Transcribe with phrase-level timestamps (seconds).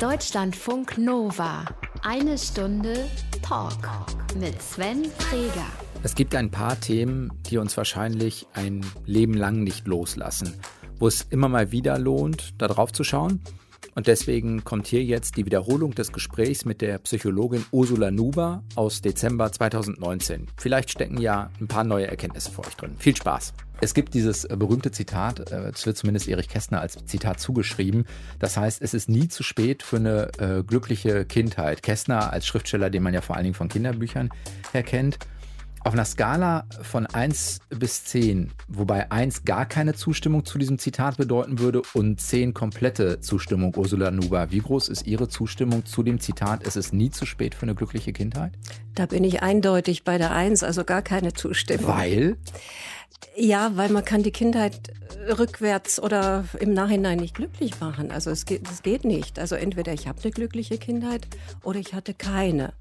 [0.00, 1.64] Deutschlandfunk Nova.
[2.02, 3.08] Eine Stunde
[3.42, 3.74] Talk
[4.38, 5.66] mit Sven Freger.
[6.04, 10.54] Es gibt ein paar Themen, die uns wahrscheinlich ein Leben lang nicht loslassen,
[11.00, 13.40] wo es immer mal wieder lohnt, da drauf zu schauen.
[13.96, 19.02] Und deswegen kommt hier jetzt die Wiederholung des Gesprächs mit der Psychologin Ursula Nuber aus
[19.02, 20.46] Dezember 2019.
[20.58, 22.94] Vielleicht stecken ja ein paar neue Erkenntnisse für euch drin.
[22.98, 23.52] Viel Spaß!
[23.80, 28.06] Es gibt dieses äh, berühmte Zitat, äh, es wird zumindest Erich Kästner als Zitat zugeschrieben.
[28.38, 31.82] Das heißt, es ist nie zu spät für eine äh, glückliche Kindheit.
[31.82, 34.30] Kästner als Schriftsteller, den man ja vor allen Dingen von Kinderbüchern
[34.72, 35.18] her kennt.
[35.84, 41.16] Auf einer Skala von 1 bis 10, wobei 1 gar keine Zustimmung zu diesem Zitat
[41.16, 44.50] bedeuten würde und 10 komplette Zustimmung, Ursula Nuber.
[44.50, 47.76] Wie groß ist Ihre Zustimmung zu dem Zitat, es ist nie zu spät für eine
[47.76, 48.52] glückliche Kindheit?
[48.96, 51.86] Da bin ich eindeutig bei der 1, also gar keine Zustimmung.
[51.86, 52.36] Weil?
[53.36, 54.92] Ja, weil man kann die Kindheit
[55.38, 58.10] rückwärts oder im Nachhinein nicht glücklich machen.
[58.10, 59.38] Also es geht, es geht nicht.
[59.38, 61.26] Also entweder ich habe eine glückliche Kindheit
[61.62, 62.72] oder ich hatte keine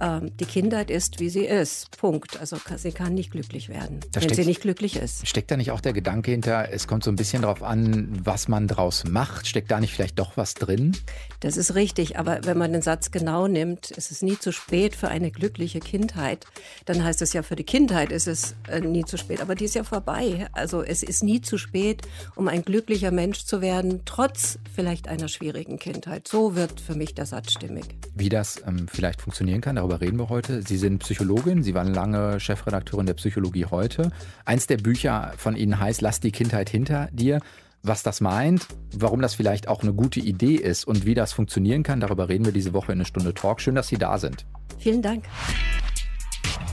[0.00, 1.96] ähm, die Kindheit ist, wie sie ist.
[1.98, 2.38] Punkt.
[2.40, 5.26] Also sie kann nicht glücklich werden, da wenn steckt, sie nicht glücklich ist.
[5.26, 8.48] Steckt da nicht auch der Gedanke hinter, es kommt so ein bisschen darauf an, was
[8.48, 9.46] man draus macht?
[9.46, 10.96] Steckt da nicht vielleicht doch was drin?
[11.40, 14.94] Das ist richtig, aber wenn man den Satz genau nimmt, ist es nie zu spät
[14.94, 16.46] für eine glückliche Kindheit,
[16.84, 19.64] dann heißt es ja, für die Kindheit ist es äh, nie zu spät, aber die
[19.64, 20.46] ist ja vorbei.
[20.52, 22.02] Also es ist nie zu spät,
[22.36, 26.28] um ein glücklicher Mensch zu werden, trotz vielleicht einer schwierigen Kindheit.
[26.28, 27.84] So wird für mich der Satz stimmig.
[28.14, 30.62] Wie das ähm, vielleicht funktionieren kann, darüber darüber reden wir heute.
[30.62, 34.10] Sie sind Psychologin, Sie waren lange Chefredakteurin der Psychologie heute.
[34.44, 37.40] Eins der Bücher von Ihnen heißt Lass die Kindheit hinter dir.
[37.82, 41.84] Was das meint, warum das vielleicht auch eine gute Idee ist und wie das funktionieren
[41.84, 43.62] kann, darüber reden wir diese Woche in eine Stunde Talk.
[43.62, 44.44] Schön, dass Sie da sind.
[44.78, 45.24] Vielen Dank.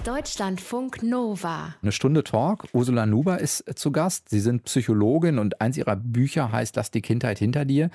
[0.03, 1.75] Deutschlandfunk Nova.
[1.81, 2.67] Eine Stunde Talk.
[2.73, 4.29] Ursula Nuber ist zu Gast.
[4.29, 7.91] Sie sind Psychologin und eins ihrer Bücher heißt Lass die Kindheit hinter dir.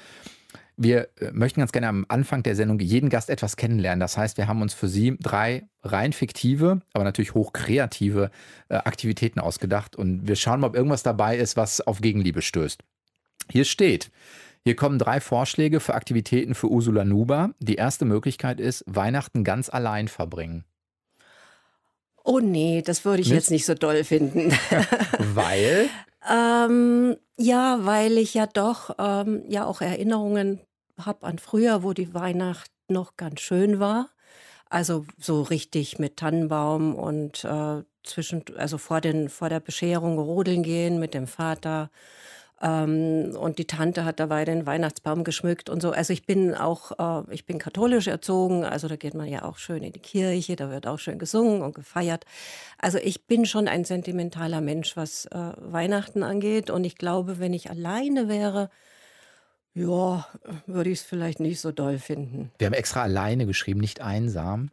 [0.82, 4.00] Wir äh, möchten ganz gerne am Anfang der Sendung jeden Gast etwas kennenlernen.
[4.00, 8.30] Das heißt, wir haben uns für Sie drei rein fiktive, aber natürlich hochkreative
[8.70, 12.82] äh, Aktivitäten ausgedacht und wir schauen mal, ob irgendwas dabei ist, was auf Gegenliebe stößt.
[13.50, 14.10] Hier steht,
[14.64, 17.50] hier kommen drei Vorschläge für Aktivitäten für Ursula Nuba.
[17.58, 20.64] Die erste Möglichkeit ist, Weihnachten ganz allein verbringen.
[22.24, 23.36] Oh nee, das würde ich nicht?
[23.36, 24.50] jetzt nicht so doll finden.
[25.18, 25.90] Weil?
[26.30, 30.60] ähm, ja, weil ich ja doch ähm, ja auch Erinnerungen
[31.06, 34.08] habe an früher, wo die Weihnacht noch ganz schön war.
[34.68, 40.62] Also so richtig mit Tannenbaum und äh, zwischen, also vor, den, vor der Bescherung rodeln
[40.62, 41.90] gehen mit dem Vater.
[42.62, 45.92] Ähm, und die Tante hat dabei den Weihnachtsbaum geschmückt und so.
[45.92, 46.92] Also ich bin auch,
[47.28, 50.56] äh, ich bin katholisch erzogen, also da geht man ja auch schön in die Kirche,
[50.56, 52.24] da wird auch schön gesungen und gefeiert.
[52.78, 56.70] Also ich bin schon ein sentimentaler Mensch, was äh, Weihnachten angeht.
[56.70, 58.70] Und ich glaube, wenn ich alleine wäre,
[59.74, 60.26] ja,
[60.66, 62.50] würde ich es vielleicht nicht so doll finden.
[62.58, 64.70] Wir haben extra alleine geschrieben, nicht einsam.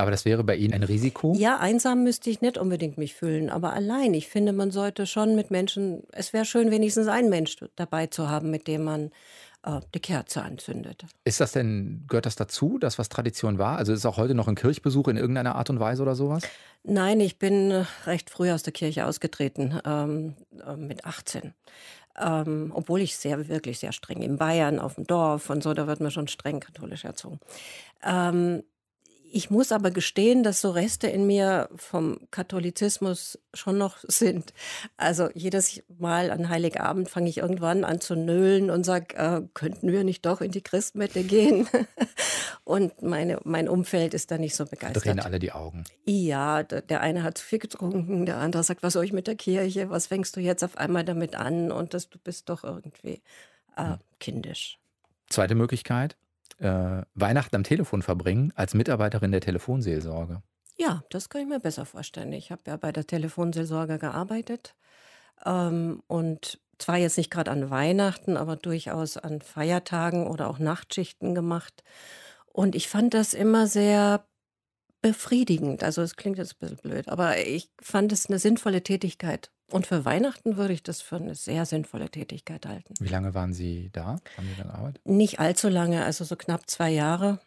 [0.00, 1.34] Aber das wäre bei Ihnen ein Risiko?
[1.36, 4.14] Ja, einsam müsste ich nicht unbedingt mich fühlen, aber allein.
[4.14, 8.30] Ich finde, man sollte schon mit Menschen, es wäre schön, wenigstens einen Mensch dabei zu
[8.30, 9.10] haben, mit dem man
[9.62, 11.04] äh, die Kerze anzündet.
[11.24, 13.76] Ist das denn, gehört das dazu, das was Tradition war?
[13.76, 16.44] Also ist auch heute noch ein Kirchbesuch in irgendeiner Art und Weise oder sowas?
[16.82, 20.34] Nein, ich bin recht früh aus der Kirche ausgetreten, ähm,
[20.66, 21.52] äh, mit 18.
[22.20, 25.86] Ähm, obwohl ich sehr, wirklich sehr streng in Bayern auf dem Dorf und so, da
[25.86, 27.40] wird man schon streng katholisch erzogen.
[28.04, 28.62] Ähm,
[29.32, 34.52] ich muss aber gestehen, dass so Reste in mir vom Katholizismus schon noch sind.
[34.96, 39.92] Also jedes Mal an Heiligabend fange ich irgendwann an zu nölen und sage, äh, könnten
[39.92, 41.68] wir nicht doch in die Christmette gehen?
[42.64, 45.04] und meine, mein Umfeld ist da nicht so begeistert.
[45.04, 45.84] Drehen alle die Augen.
[46.04, 49.36] Ja, der eine hat zu viel getrunken, der andere sagt, was soll ich mit der
[49.36, 49.90] Kirche?
[49.90, 51.72] Was fängst du jetzt auf einmal damit an?
[51.72, 53.22] Und das, du bist doch irgendwie
[53.76, 53.98] äh, hm.
[54.18, 54.78] kindisch.
[55.28, 56.16] Zweite Möglichkeit,
[56.60, 60.42] äh, Weihnachten am Telefon verbringen als Mitarbeiterin der Telefonseelsorge?
[60.78, 62.32] Ja, das kann ich mir besser vorstellen.
[62.32, 64.74] Ich habe ja bei der Telefonseelsorge gearbeitet
[65.44, 71.34] ähm, und zwar jetzt nicht gerade an Weihnachten, aber durchaus an Feiertagen oder auch Nachtschichten
[71.34, 71.82] gemacht.
[72.46, 74.26] Und ich fand das immer sehr
[75.02, 75.82] befriedigend.
[75.82, 79.50] Also es klingt jetzt ein bisschen blöd, aber ich fand es eine sinnvolle Tätigkeit.
[79.70, 82.94] Und für Weihnachten würde ich das für eine sehr sinnvolle Tätigkeit halten.
[83.00, 84.20] Wie lange waren Sie da?
[84.36, 85.06] Haben Sie dann gearbeitet?
[85.06, 87.38] Nicht allzu lange, also so knapp zwei Jahre.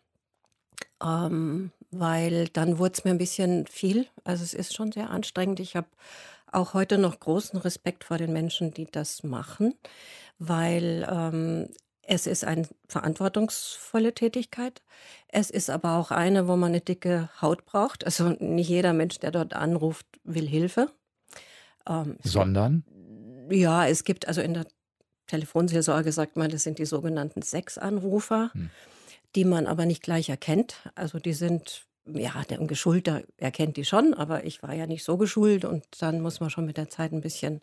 [1.03, 4.07] Ähm, weil dann wurde es mir ein bisschen viel.
[4.23, 5.59] Also es ist schon sehr anstrengend.
[5.59, 5.87] Ich habe
[6.51, 9.73] auch heute noch großen Respekt vor den Menschen, die das machen,
[10.39, 11.69] weil ähm,
[12.03, 14.81] es ist eine verantwortungsvolle Tätigkeit.
[15.29, 18.05] Es ist aber auch eine, wo man eine dicke Haut braucht.
[18.05, 20.91] Also nicht jeder Mensch, der dort anruft, will Hilfe.
[21.87, 22.83] Ähm, Sondern?
[23.49, 24.65] ja, es gibt also in der
[25.27, 28.51] Telefonseelsorge sagt man, das sind die sogenannten Sechsanrufer.
[28.53, 28.69] Hm.
[29.35, 30.75] die man aber nicht gleich erkennt.
[30.93, 35.17] Also die sind, ja, der Geschulter erkennt die schon, aber ich war ja nicht so
[35.17, 37.61] geschult und dann muss man schon mit der Zeit ein bisschen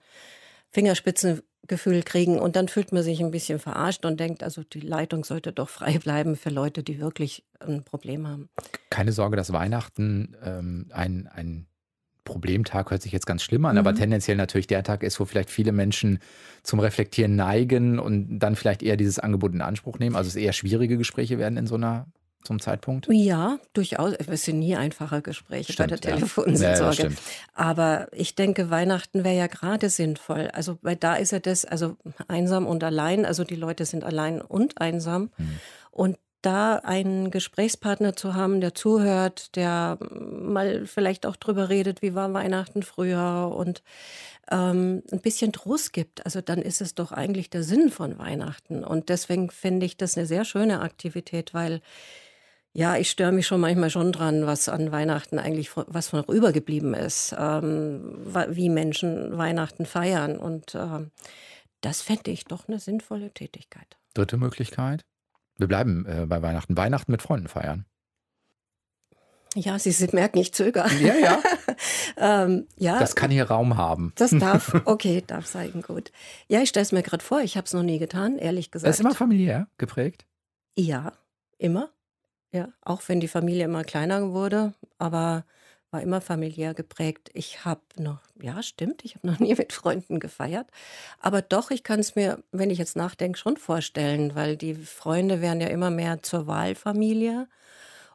[0.70, 5.24] Fingerspitzengefühl kriegen und dann fühlt man sich ein bisschen verarscht und denkt, also die Leitung
[5.24, 8.48] sollte doch frei bleiben für Leute, die wirklich ein Problem haben.
[8.88, 11.66] Keine Sorge, dass Weihnachten ähm, ein, ein
[12.30, 13.80] Problemtag hört sich jetzt ganz schlimm an, mhm.
[13.80, 16.20] aber tendenziell natürlich der Tag ist, wo vielleicht viele Menschen
[16.62, 20.16] zum Reflektieren neigen und dann vielleicht eher dieses Angebot in Anspruch nehmen.
[20.16, 22.06] Also es eher schwierige Gespräche werden in so einer
[22.44, 23.06] zum Zeitpunkt?
[23.10, 24.14] Ja, durchaus.
[24.14, 27.02] Es sind nie einfache Gespräche stimmt, bei der Telefonseelsorge.
[27.02, 27.10] Ja,
[27.54, 30.48] Aber ich denke, Weihnachten wäre ja gerade sinnvoll.
[30.52, 31.96] Also, weil da ist ja das, also
[32.28, 35.30] einsam und allein, also die Leute sind allein und einsam.
[35.36, 35.60] Hm.
[35.90, 42.14] Und da einen Gesprächspartner zu haben, der zuhört, der mal vielleicht auch drüber redet, wie
[42.14, 43.82] war Weihnachten früher und
[44.50, 46.24] ähm, ein bisschen Trost gibt.
[46.24, 48.84] Also dann ist es doch eigentlich der Sinn von Weihnachten.
[48.84, 51.80] Und deswegen finde ich das eine sehr schöne Aktivität, weil
[52.72, 56.94] ja, ich störe mich schon manchmal schon dran, was an Weihnachten eigentlich was von rübergeblieben
[56.94, 60.38] ist, ähm, wie Menschen Weihnachten feiern.
[60.38, 61.10] Und ähm,
[61.80, 63.98] das fände ich doch eine sinnvolle Tätigkeit.
[64.14, 65.04] Dritte Möglichkeit?
[65.60, 66.76] Wir bleiben äh, bei Weihnachten.
[66.76, 67.84] Weihnachten mit Freunden feiern.
[69.54, 70.88] Ja, Sie merken, ich zögere.
[71.00, 71.42] Ja, ja.
[72.16, 72.98] ähm, ja.
[72.98, 74.12] Das kann hier Raum haben.
[74.14, 76.12] Das darf, okay, darf sein, gut.
[76.48, 78.88] Ja, ich stelle es mir gerade vor, ich habe es noch nie getan, ehrlich gesagt.
[78.88, 80.24] Das ist immer familiär geprägt?
[80.76, 81.12] Ja,
[81.58, 81.90] immer.
[82.52, 85.44] Ja, auch wenn die Familie immer kleiner wurde, aber
[85.90, 87.30] war immer familiär geprägt.
[87.34, 90.68] Ich habe noch, ja, stimmt, ich habe noch nie mit Freunden gefeiert.
[91.20, 95.40] Aber doch, ich kann es mir, wenn ich jetzt nachdenke, schon vorstellen, weil die Freunde
[95.40, 97.48] werden ja immer mehr zur Wahlfamilie.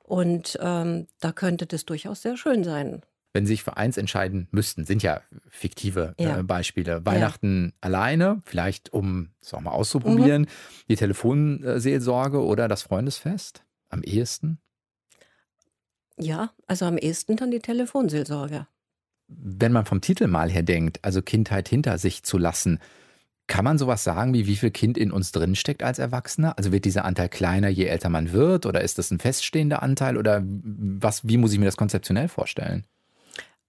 [0.03, 3.01] Und ähm, da könnte das durchaus sehr schön sein.
[3.33, 6.39] Wenn Sie sich für eins entscheiden müssten, sind ja fiktive äh, ja.
[6.39, 7.05] Äh, Beispiele.
[7.05, 7.71] Weihnachten ja.
[7.81, 10.47] alleine, vielleicht um es auch mal auszuprobieren, mhm.
[10.87, 14.59] die Telefonseelsorge oder das Freundesfest am ehesten?
[16.17, 18.67] Ja, also am ehesten dann die Telefonseelsorge.
[19.27, 22.79] Wenn man vom Titel mal her denkt, also Kindheit hinter sich zu lassen,
[23.47, 26.57] kann man sowas sagen, wie wie viel Kind in uns drinsteckt als Erwachsener?
[26.57, 28.65] Also wird dieser Anteil kleiner, je älter man wird?
[28.65, 30.17] Oder ist das ein feststehender Anteil?
[30.17, 32.85] Oder was, wie muss ich mir das konzeptionell vorstellen?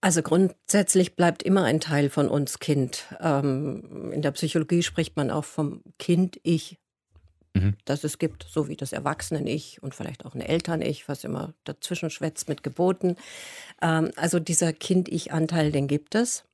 [0.00, 3.04] Also grundsätzlich bleibt immer ein Teil von uns Kind.
[3.20, 6.78] Ähm, in der Psychologie spricht man auch vom Kind-Ich
[7.56, 7.76] mhm.
[7.84, 12.10] das es gibt, so wie das Erwachsenen-Ich und vielleicht auch ein Eltern-Ich, was immer dazwischen
[12.10, 13.16] schwätzt mit Geboten.
[13.82, 16.44] Ähm, also dieser Kind-Ich-Anteil, den gibt es.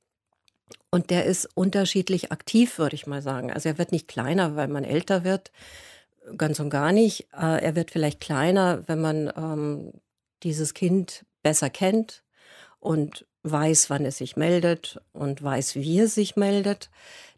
[0.89, 3.51] Und der ist unterschiedlich aktiv, würde ich mal sagen.
[3.51, 5.51] Also er wird nicht kleiner, weil man älter wird,
[6.37, 7.27] ganz und gar nicht.
[7.33, 9.93] Äh, er wird vielleicht kleiner, wenn man ähm,
[10.43, 12.23] dieses Kind besser kennt
[12.79, 16.89] und weiß, wann es sich meldet und weiß, wie es sich meldet.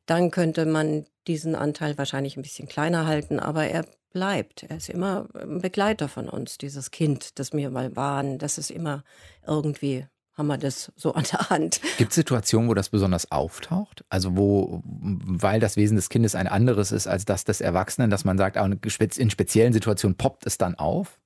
[0.05, 4.63] Dann könnte man diesen Anteil wahrscheinlich ein bisschen kleiner halten, aber er bleibt.
[4.63, 8.37] Er ist immer ein Begleiter von uns, dieses Kind, das wir mal waren.
[8.37, 9.03] Das ist immer
[9.45, 10.05] irgendwie
[10.37, 11.79] haben wir das so an der Hand.
[11.97, 14.03] Gibt es Situationen, wo das besonders auftaucht?
[14.09, 18.25] Also wo, weil das Wesen des Kindes ein anderes ist als das des Erwachsenen, dass
[18.25, 21.19] man sagt, in speziellen Situationen poppt es dann auf?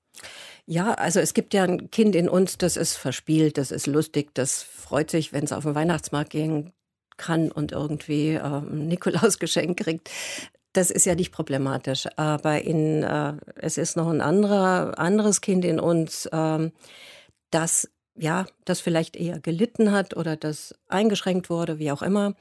[0.65, 4.35] Ja, also es gibt ja ein Kind in uns, das ist verspielt, das ist lustig,
[4.35, 6.71] das freut sich, wenn es auf den Weihnachtsmarkt gehen
[7.19, 10.09] kann und irgendwie äh, ein Nikolausgeschenk kriegt.
[10.73, 12.07] Das ist ja nicht problematisch.
[12.15, 16.71] Aber in, äh, es ist noch ein anderer, anderes Kind in uns, äh,
[17.51, 17.89] das
[18.21, 22.35] ja, das vielleicht eher gelitten hat oder das eingeschränkt wurde, wie auch immer.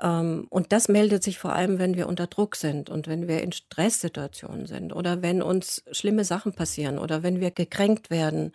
[0.00, 3.42] Ähm, und das meldet sich vor allem, wenn wir unter Druck sind und wenn wir
[3.42, 8.52] in Stresssituationen sind oder wenn uns schlimme Sachen passieren oder wenn wir gekränkt werden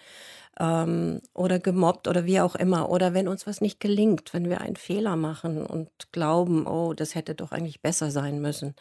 [0.59, 2.89] ähm, oder gemobbt oder wie auch immer.
[2.89, 7.15] Oder wenn uns was nicht gelingt, wenn wir einen Fehler machen und glauben, oh, das
[7.15, 8.75] hätte doch eigentlich besser sein müssen.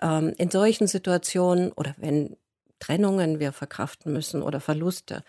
[0.00, 2.36] Ähm, in solchen Situationen oder wenn
[2.80, 5.22] Trennungen wir verkraften müssen oder Verluste,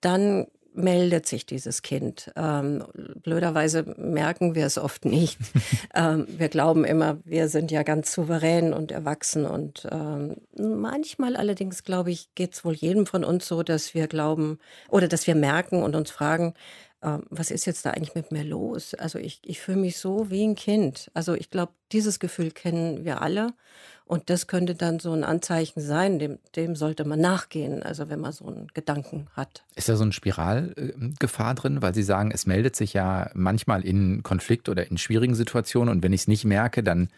[0.00, 0.46] dann
[0.76, 2.30] meldet sich dieses Kind.
[2.36, 2.84] Ähm,
[3.22, 5.38] blöderweise merken wir es oft nicht.
[5.94, 9.46] ähm, wir glauben immer, wir sind ja ganz souverän und erwachsen.
[9.46, 14.06] Und ähm, manchmal allerdings, glaube ich, geht es wohl jedem von uns so, dass wir
[14.06, 16.54] glauben oder dass wir merken und uns fragen,
[17.06, 18.94] äh, was ist jetzt da eigentlich mit mir los?
[18.94, 21.10] Also ich, ich fühle mich so wie ein Kind.
[21.14, 23.54] Also ich glaube, dieses Gefühl kennen wir alle.
[24.04, 28.20] Und das könnte dann so ein Anzeichen sein, dem, dem sollte man nachgehen, also wenn
[28.20, 29.64] man so einen Gedanken hat.
[29.74, 34.22] Ist da so eine Spiralgefahr drin, weil Sie sagen, es meldet sich ja manchmal in
[34.22, 37.08] Konflikt oder in schwierigen Situationen und wenn ich es nicht merke, dann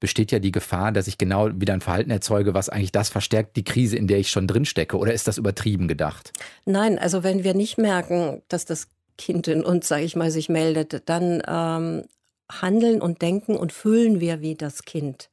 [0.00, 3.56] besteht ja die Gefahr, dass ich genau wieder ein Verhalten erzeuge, was eigentlich das verstärkt,
[3.56, 4.98] die Krise, in der ich schon drin stecke.
[4.98, 6.32] Oder ist das übertrieben gedacht?
[6.66, 10.48] Nein, also wenn wir nicht merken, dass das Kind in uns, sage ich mal, sich
[10.48, 12.04] meldet, dann ähm,
[12.50, 15.30] handeln und denken und fühlen wir wie das Kind.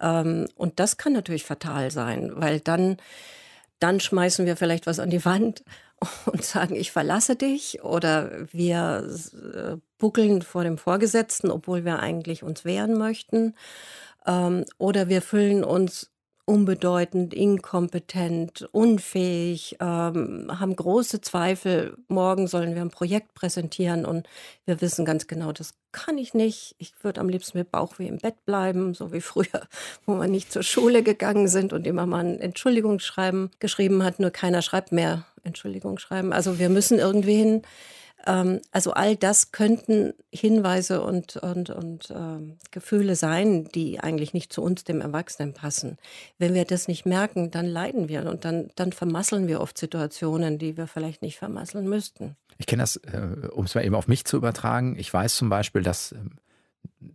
[0.00, 2.96] Ähm, und das kann natürlich fatal sein, weil dann
[3.80, 5.64] Dann schmeißen wir vielleicht was an die Wand
[6.26, 7.82] und sagen, ich verlasse dich.
[7.82, 9.06] Oder wir
[9.54, 13.54] äh, buckeln vor dem Vorgesetzten, obwohl wir eigentlich uns wehren möchten.
[14.26, 16.10] Ähm, oder wir füllen uns
[16.46, 21.96] unbedeutend, inkompetent, unfähig, ähm, haben große Zweifel.
[22.08, 24.28] Morgen sollen wir ein Projekt präsentieren und
[24.66, 26.74] wir wissen ganz genau, das kann ich nicht.
[26.78, 29.68] Ich würde am liebsten mit Bauchweh im Bett bleiben, so wie früher,
[30.04, 34.20] wo wir nicht zur Schule gegangen sind und immer mal ein Entschuldigungsschreiben geschrieben hat.
[34.20, 36.32] Nur keiner schreibt mehr Entschuldigungsschreiben.
[36.32, 37.62] Also wir müssen irgendwie hin
[38.26, 44.62] also all das könnten Hinweise und, und, und äh, Gefühle sein, die eigentlich nicht zu
[44.62, 45.98] uns, dem Erwachsenen, passen.
[46.38, 50.58] Wenn wir das nicht merken, dann leiden wir und dann, dann vermasseln wir oft Situationen,
[50.58, 52.36] die wir vielleicht nicht vermasseln müssten.
[52.58, 54.96] Ich kenne das, äh, um es mal eben auf mich zu übertragen.
[54.98, 56.30] Ich weiß zum Beispiel, dass ähm,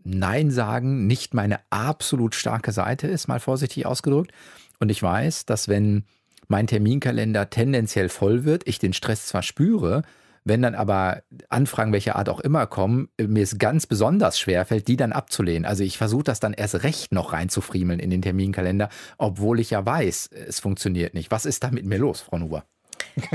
[0.04, 4.32] Nein sagen nicht meine absolut starke Seite ist, mal vorsichtig ausgedrückt.
[4.80, 6.06] Und ich weiß, dass wenn
[6.48, 10.04] mein Terminkalender tendenziell voll wird, ich den Stress zwar spüre,
[10.50, 14.90] wenn dann aber Anfragen welcher Art auch immer kommen, mir es ganz besonders schwer fällt,
[14.90, 15.66] die dann abzulehnen.
[15.66, 19.86] Also ich versuche das dann erst recht noch reinzufriemeln in den Terminkalender, obwohl ich ja
[19.86, 21.32] weiß, es funktioniert nicht.
[21.32, 22.66] Was ist da mit mir los, Frau Nuber?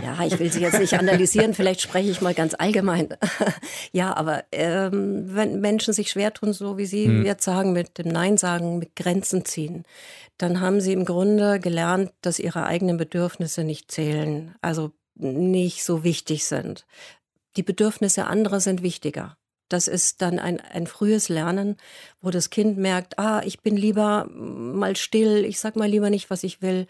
[0.03, 3.09] Ja, ich will Sie jetzt nicht analysieren, vielleicht spreche ich mal ganz allgemein.
[3.93, 7.25] ja, aber ähm, wenn Menschen sich schwer tun, so wie Sie hm.
[7.25, 9.85] jetzt sagen, mit dem Nein sagen, mit Grenzen ziehen,
[10.39, 14.55] dann haben sie im Grunde gelernt, dass ihre eigenen Bedürfnisse nicht zählen.
[14.61, 16.87] Also nicht so wichtig sind.
[17.57, 19.37] Die Bedürfnisse anderer sind wichtiger.
[19.69, 21.77] Das ist dann ein, ein frühes Lernen,
[22.21, 26.31] wo das Kind merkt, ah, ich bin lieber mal still, ich sag mal lieber nicht,
[26.31, 26.87] was ich will.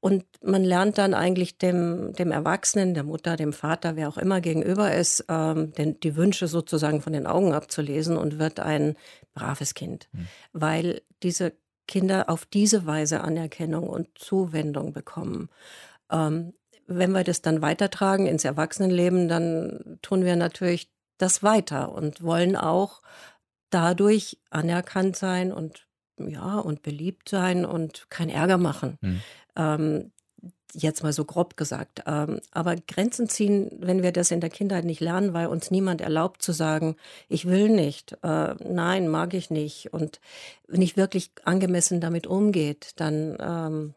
[0.00, 4.40] Und man lernt dann eigentlich dem, dem Erwachsenen, der Mutter, dem Vater, wer auch immer
[4.40, 8.96] gegenüber ist, ähm, denn die Wünsche sozusagen von den Augen abzulesen und wird ein
[9.34, 10.08] braves Kind.
[10.12, 10.28] Mhm.
[10.52, 11.52] Weil diese
[11.86, 15.50] Kinder auf diese Weise Anerkennung und Zuwendung bekommen.
[16.10, 16.54] Ähm,
[16.86, 22.56] wenn wir das dann weitertragen ins Erwachsenenleben, dann tun wir natürlich das weiter und wollen
[22.56, 23.00] auch
[23.70, 25.86] dadurch anerkannt sein und
[26.18, 28.98] ja und beliebt sein und keinen Ärger machen.
[29.00, 29.20] Mhm.
[29.56, 30.12] Ähm,
[30.74, 32.02] jetzt mal so grob gesagt.
[32.06, 36.00] Ähm, aber Grenzen ziehen, wenn wir das in der Kindheit nicht lernen, weil uns niemand
[36.00, 36.96] erlaubt zu sagen,
[37.28, 40.20] ich will nicht, äh, nein, mag ich nicht und
[40.68, 43.94] nicht wirklich angemessen damit umgeht, dann, ähm,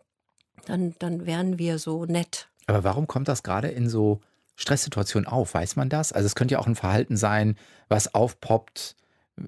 [0.66, 2.50] dann, dann wären wir so nett.
[2.68, 4.22] Aber warum kommt das gerade in so
[4.56, 5.54] Stresssituationen auf?
[5.54, 6.12] Weiß man das?
[6.12, 7.56] Also es könnte ja auch ein Verhalten sein,
[7.88, 8.96] was aufpoppt,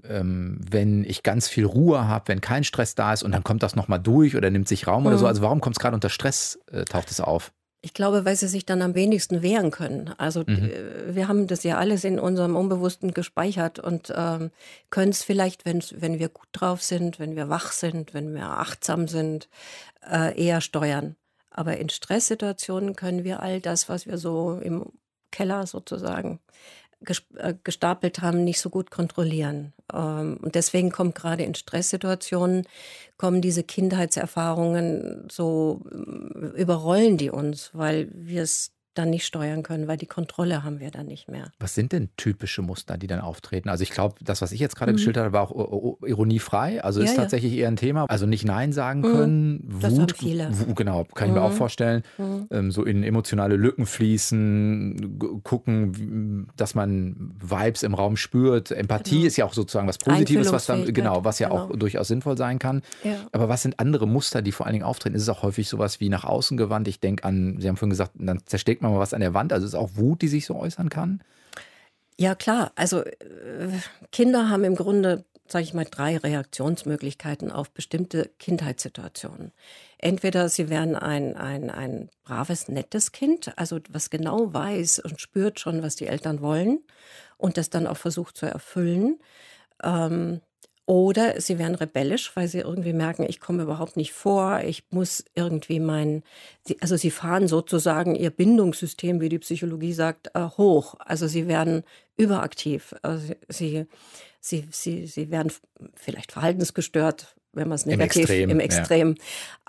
[0.08, 3.64] ähm, wenn ich ganz viel Ruhe habe, wenn kein Stress da ist und dann kommt
[3.64, 5.08] das nochmal durch oder nimmt sich Raum mhm.
[5.08, 5.28] oder so.
[5.28, 7.52] Also warum kommt es gerade unter Stress, äh, taucht es auf?
[7.82, 10.14] Ich glaube, weil sie sich dann am wenigsten wehren können.
[10.18, 10.70] Also mhm.
[11.08, 14.52] wir haben das ja alles in unserem Unbewussten gespeichert und ähm,
[14.90, 19.08] können es vielleicht, wenn wir gut drauf sind, wenn wir wach sind, wenn wir achtsam
[19.08, 19.48] sind,
[20.12, 21.16] äh, eher steuern.
[21.52, 24.86] Aber in Stresssituationen können wir all das, was wir so im
[25.32, 26.40] Keller sozusagen
[27.38, 29.74] äh, gestapelt haben, nicht so gut kontrollieren.
[29.94, 32.68] Ähm, und deswegen kommt gerade in Stresssituationen,
[33.18, 39.88] kommen diese Kindheitserfahrungen so, äh, überrollen die uns, weil wir es dann nicht steuern können,
[39.88, 41.52] weil die Kontrolle haben wir dann nicht mehr.
[41.60, 43.70] Was sind denn typische Muster, die dann auftreten?
[43.70, 44.98] Also ich glaube, das, was ich jetzt gerade mhm.
[44.98, 46.84] geschildert habe, war auch ironiefrei.
[46.84, 47.62] Also ja, ist tatsächlich ja.
[47.62, 48.06] eher ein Thema.
[48.10, 49.04] Also nicht Nein sagen mhm.
[49.04, 49.80] können, mhm.
[49.80, 50.52] das Wut, haben viele.
[50.76, 51.40] genau, kann ich mhm.
[51.40, 51.56] mir auch mhm.
[51.56, 52.04] vorstellen.
[52.18, 52.48] Mhm.
[52.52, 58.72] Ähm, so in emotionale Lücken fließen, gucken, dass man Vibes im Raum spürt.
[58.72, 59.28] Empathie genau.
[59.28, 61.62] ist ja auch sozusagen was Positives, was dann, genau, was ja genau.
[61.62, 62.82] auch durchaus sinnvoll sein kann.
[63.04, 63.16] Ja.
[63.32, 65.16] Aber was sind andere Muster, die vor allen Dingen auftreten?
[65.16, 66.88] Ist es auch häufig sowas wie nach außen gewandt?
[66.88, 69.54] Ich denke an, Sie haben vorhin gesagt, dann zersteckt man mal was an der Wand?
[69.54, 71.22] Also ist auch Wut, die sich so äußern kann?
[72.20, 72.74] Ja, klar.
[72.76, 73.70] Also äh,
[74.12, 79.54] Kinder haben im Grunde, sage ich mal, drei Reaktionsmöglichkeiten auf bestimmte Kindheitssituationen.
[79.98, 85.62] Entweder sie werden ein, ein, ein braves, nettes Kind, also was genau weiß und spürt
[85.62, 86.80] schon, was die Eltern wollen
[87.38, 89.20] und das dann auch versucht zu erfüllen.
[89.82, 90.42] Ähm,
[90.90, 95.24] oder sie werden rebellisch, weil sie irgendwie merken, ich komme überhaupt nicht vor, ich muss
[95.36, 96.24] irgendwie mein,
[96.80, 100.96] also sie fahren sozusagen ihr Bindungssystem, wie die Psychologie sagt, äh, hoch.
[100.98, 101.84] Also sie werden
[102.18, 102.96] überaktiv.
[103.04, 103.86] Also sie,
[104.40, 105.54] sie, sie, sie werden
[105.94, 108.50] vielleicht verhaltensgestört, wenn man es negativ im Extrem.
[108.50, 109.16] Im Extrem.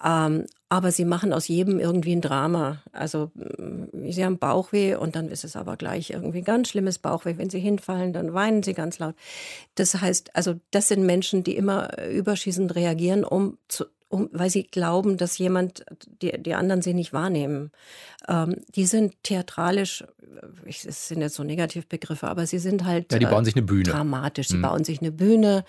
[0.03, 0.27] Ja.
[0.27, 2.83] Ähm, aber sie machen aus jedem irgendwie ein Drama.
[2.93, 6.99] Also mm, sie haben Bauchweh und dann ist es aber gleich irgendwie ein ganz schlimmes
[6.99, 7.39] Bauchweh.
[7.39, 9.15] Wenn sie hinfallen, dann weinen sie ganz laut.
[9.75, 14.65] Das heißt, also das sind Menschen, die immer überschießend reagieren, um zu, um, weil sie
[14.65, 15.85] glauben, dass jemand,
[16.21, 17.71] die, die anderen sie nicht wahrnehmen.
[18.29, 20.05] Ähm, die sind theatralisch,
[20.67, 23.65] ich, es sind jetzt so Negativbegriffe, aber sie sind halt ja, die bauen sich eine
[23.65, 23.85] Bühne.
[23.85, 24.49] dramatisch.
[24.49, 24.63] Sie mhm.
[24.63, 25.65] bauen sich eine Bühne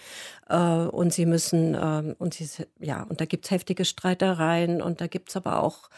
[0.49, 5.01] äh, und sie müssen, äh, und sie, ja, und da gibt es heftige Streitereien und
[5.01, 5.89] da gibt es aber auch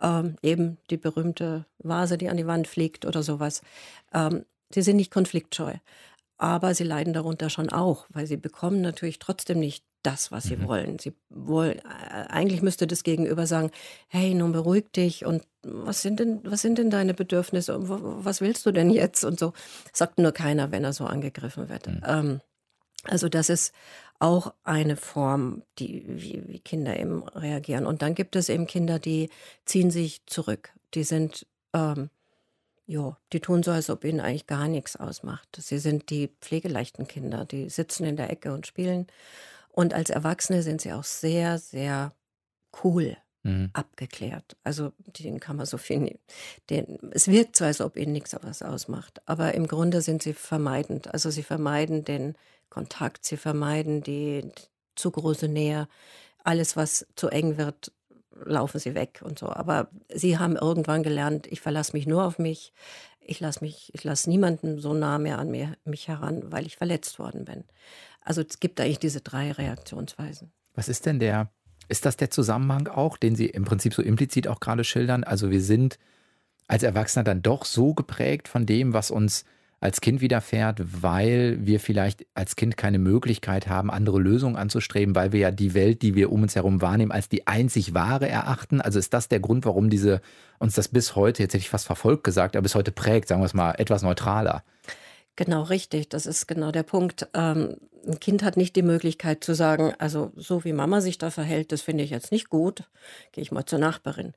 [0.00, 3.60] ähm, eben die berühmte Vase, die an die Wand fliegt oder sowas.
[4.14, 5.74] Ähm, sie sind nicht konfliktscheu
[6.40, 10.56] aber sie leiden darunter schon auch, weil sie bekommen natürlich trotzdem nicht das, was sie
[10.56, 10.68] mhm.
[10.68, 10.98] wollen.
[10.98, 13.70] Sie wollen, äh, eigentlich müsste das Gegenüber sagen,
[14.08, 17.88] hey, nun beruhig dich und was sind denn, was sind denn deine Bedürfnisse und
[18.24, 19.52] was willst du denn jetzt und so.
[19.92, 21.86] Sagt nur keiner, wenn er so angegriffen wird.
[21.86, 22.02] Mhm.
[22.06, 22.40] Ähm,
[23.04, 23.74] also das ist
[24.18, 27.86] auch eine Form, die, wie, wie Kinder eben reagieren.
[27.86, 29.30] Und dann gibt es eben Kinder, die
[29.64, 30.72] ziehen sich zurück.
[30.94, 32.10] Die sind ähm,
[32.90, 35.48] ja, die tun so, als ob ihnen eigentlich gar nichts ausmacht.
[35.56, 39.06] Sie sind die pflegeleichten Kinder, die sitzen in der Ecke und spielen.
[39.72, 42.12] Und als Erwachsene sind sie auch sehr, sehr
[42.82, 43.70] cool mhm.
[43.72, 44.56] abgeklärt.
[44.64, 46.18] Also denen kann man so viel.
[46.68, 49.20] Den, es wirkt so, als ob ihnen nichts was ausmacht.
[49.26, 51.12] Aber im Grunde sind sie vermeidend.
[51.12, 52.36] Also sie vermeiden den
[52.68, 54.50] Kontakt, sie vermeiden die
[54.96, 55.88] zu große Nähe.
[56.44, 57.92] Alles, was zu eng wird,
[58.44, 59.48] laufen sie weg und so.
[59.48, 62.72] Aber sie haben irgendwann gelernt, ich verlasse mich nur auf mich.
[63.30, 66.76] Ich lasse mich, ich lasse niemanden so nah mehr an mir, mich heran, weil ich
[66.76, 67.62] verletzt worden bin.
[68.22, 70.50] Also es gibt eigentlich diese drei Reaktionsweisen.
[70.74, 71.48] Was ist denn der,
[71.86, 75.22] ist das der Zusammenhang auch, den Sie im Prinzip so implizit auch gerade schildern?
[75.22, 75.96] Also wir sind
[76.66, 79.44] als Erwachsener dann doch so geprägt von dem, was uns
[79.80, 85.32] als Kind widerfährt, weil wir vielleicht als Kind keine Möglichkeit haben, andere Lösungen anzustreben, weil
[85.32, 88.82] wir ja die Welt, die wir um uns herum wahrnehmen, als die einzig wahre erachten.
[88.82, 90.20] Also ist das der Grund, warum diese
[90.58, 93.40] uns das bis heute, jetzt hätte ich fast verfolgt gesagt, aber bis heute prägt, sagen
[93.40, 94.62] wir es mal, etwas neutraler.
[95.36, 97.28] Genau richtig, das ist genau der Punkt.
[97.32, 101.30] Ähm, ein Kind hat nicht die Möglichkeit zu sagen, also so wie Mama sich da
[101.30, 102.84] verhält, das finde ich jetzt nicht gut,
[103.32, 104.34] gehe ich mal zur Nachbarin.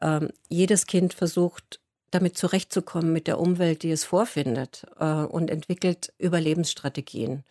[0.00, 6.12] Ähm, jedes Kind versucht damit zurechtzukommen mit der Umwelt, die es vorfindet äh, und entwickelt
[6.18, 7.44] Überlebensstrategien.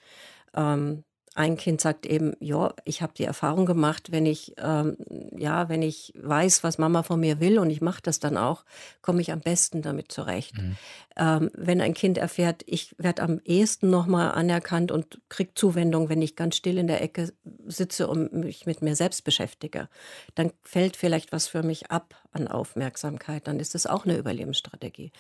[0.56, 1.04] Ähm,
[1.36, 4.96] ein Kind sagt eben, ja, ich habe die Erfahrung gemacht, wenn ich, ähm,
[5.38, 8.64] ja, wenn ich weiß, was Mama von mir will und ich mache das dann auch,
[9.02, 10.58] komme ich am besten damit zurecht.
[10.58, 10.78] Mhm.
[11.18, 16.22] Ähm, wenn ein Kind erfährt, ich werde am ehesten nochmal anerkannt und kriege Zuwendung, wenn
[16.22, 17.34] ich ganz still in der Ecke
[17.66, 19.90] sitze und mich mit mir selbst beschäftige,
[20.36, 25.12] dann fällt vielleicht was für mich ab an Aufmerksamkeit, dann ist das auch eine Überlebensstrategie.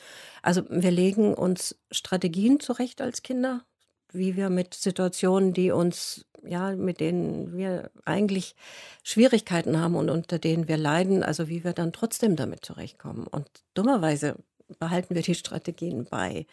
[0.41, 3.65] Also wir legen uns Strategien zurecht als Kinder,
[4.17, 8.56] wie wir mit Situationen, die uns, ja, mit denen wir eigentlich
[9.04, 13.28] Schwierigkeiten haben und unter denen wir leiden, also wie wir dann trotzdem damit zurechtkommen.
[13.28, 14.36] Und dummerweise
[14.80, 16.45] behalten wir die Strategien bei,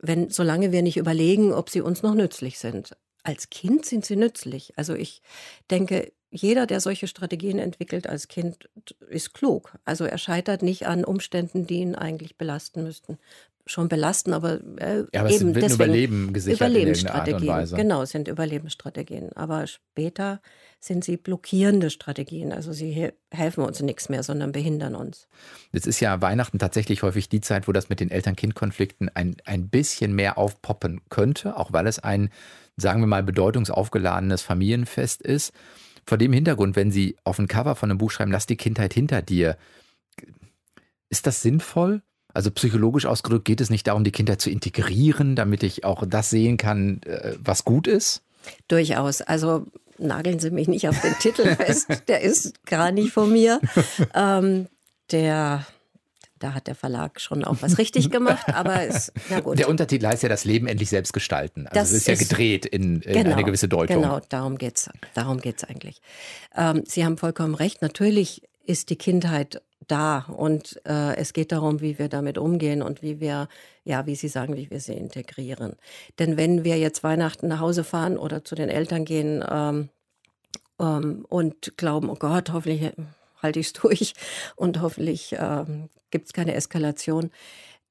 [0.00, 2.96] wenn, solange wir nicht überlegen, ob sie uns noch nützlich sind.
[3.22, 4.72] Als Kind sind sie nützlich.
[4.76, 5.22] Also ich
[5.70, 8.68] denke, jeder, der solche Strategien entwickelt als Kind,
[9.08, 9.78] ist klug.
[9.84, 13.18] Also er scheitert nicht an Umständen, die ihn eigentlich belasten müssten
[13.66, 17.50] schon belasten, aber, äh, ja, aber eben es wird deswegen Überleben gesichert Überlebensstrategien.
[17.50, 19.32] Art Genau, es sind Überlebensstrategien.
[19.34, 20.40] Aber später
[20.78, 22.52] sind sie blockierende Strategien.
[22.52, 25.26] Also sie helfen uns nichts mehr, sondern behindern uns.
[25.72, 29.68] Jetzt ist ja Weihnachten tatsächlich häufig die Zeit, wo das mit den Eltern-Kind-Konflikten ein, ein
[29.68, 32.30] bisschen mehr aufpoppen könnte, auch weil es ein,
[32.76, 35.52] sagen wir mal, bedeutungsaufgeladenes Familienfest ist.
[36.06, 38.94] Vor dem Hintergrund, wenn Sie auf ein Cover von einem Buch schreiben, lass die Kindheit
[38.94, 39.56] hinter dir,
[41.08, 42.02] ist das sinnvoll?
[42.36, 46.28] Also psychologisch ausgedrückt geht es nicht darum, die Kinder zu integrieren, damit ich auch das
[46.28, 48.22] sehen kann, äh, was gut ist?
[48.68, 49.22] Durchaus.
[49.22, 49.66] Also
[49.98, 53.60] nageln Sie mich nicht auf den Titel fest, der ist gar nicht von mir.
[54.14, 54.66] Ähm,
[55.12, 55.66] der
[56.38, 59.58] da hat der Verlag schon auch was richtig gemacht, aber es, na gut.
[59.58, 61.66] Der Untertitel heißt ja das Leben endlich selbst gestalten.
[61.66, 64.02] Also das es ist ja gedreht in, in genau, eine gewisse Deutung.
[64.02, 66.02] Genau, darum geht es darum geht's eigentlich.
[66.54, 67.80] Ähm, Sie haben vollkommen recht.
[67.80, 73.02] Natürlich ist die Kindheit da und äh, es geht darum, wie wir damit umgehen und
[73.02, 73.48] wie wir,
[73.84, 75.76] ja, wie Sie sagen, wie wir sie integrieren.
[76.18, 79.88] Denn wenn wir jetzt Weihnachten nach Hause fahren oder zu den Eltern gehen ähm,
[80.80, 82.92] ähm, und glauben, oh Gott, hoffentlich
[83.42, 84.14] halte ich es durch
[84.56, 87.30] und hoffentlich ähm, gibt es keine Eskalation,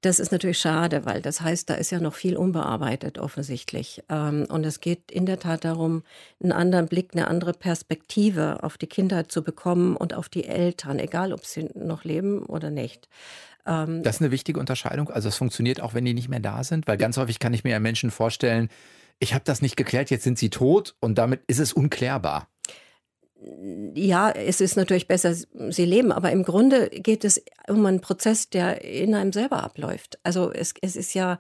[0.05, 4.03] das ist natürlich schade, weil das heißt, da ist ja noch viel unbearbeitet offensichtlich.
[4.07, 6.03] Ähm, und es geht in der Tat darum,
[6.41, 10.99] einen anderen Blick, eine andere Perspektive auf die Kindheit zu bekommen und auf die Eltern,
[10.99, 13.09] egal ob sie noch leben oder nicht.
[13.65, 15.09] Ähm, das ist eine wichtige Unterscheidung.
[15.09, 17.63] Also es funktioniert auch, wenn die nicht mehr da sind, weil ganz häufig kann ich
[17.63, 18.69] mir ja Menschen vorstellen,
[19.17, 22.47] ich habe das nicht geklärt, jetzt sind sie tot und damit ist es unklärbar
[23.93, 28.49] ja, es ist natürlich besser, sie leben, aber im Grunde geht es um einen Prozess,
[28.49, 30.19] der in einem selber abläuft.
[30.23, 31.39] Also es, es ist ja,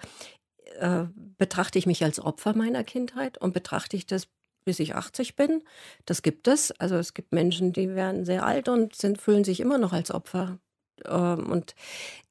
[0.79, 1.05] äh,
[1.37, 4.27] betrachte ich mich als Opfer meiner Kindheit und betrachte ich das
[4.65, 5.63] bis ich 80 bin.
[6.05, 6.71] Das gibt es.
[6.71, 10.11] Also es gibt Menschen, die werden sehr alt und sind, fühlen sich immer noch als
[10.11, 10.57] Opfer.
[11.05, 11.75] Ähm, und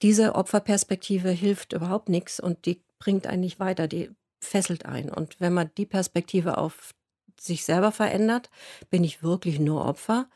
[0.03, 4.11] diese Opferperspektive hilft überhaupt nichts und die bringt einen nicht weiter, die
[4.43, 5.11] fesselt einen.
[5.11, 6.93] Und wenn man die Perspektive auf
[7.41, 8.51] sich selber verändert,
[8.91, 10.27] bin ich wirklich nur Opfer.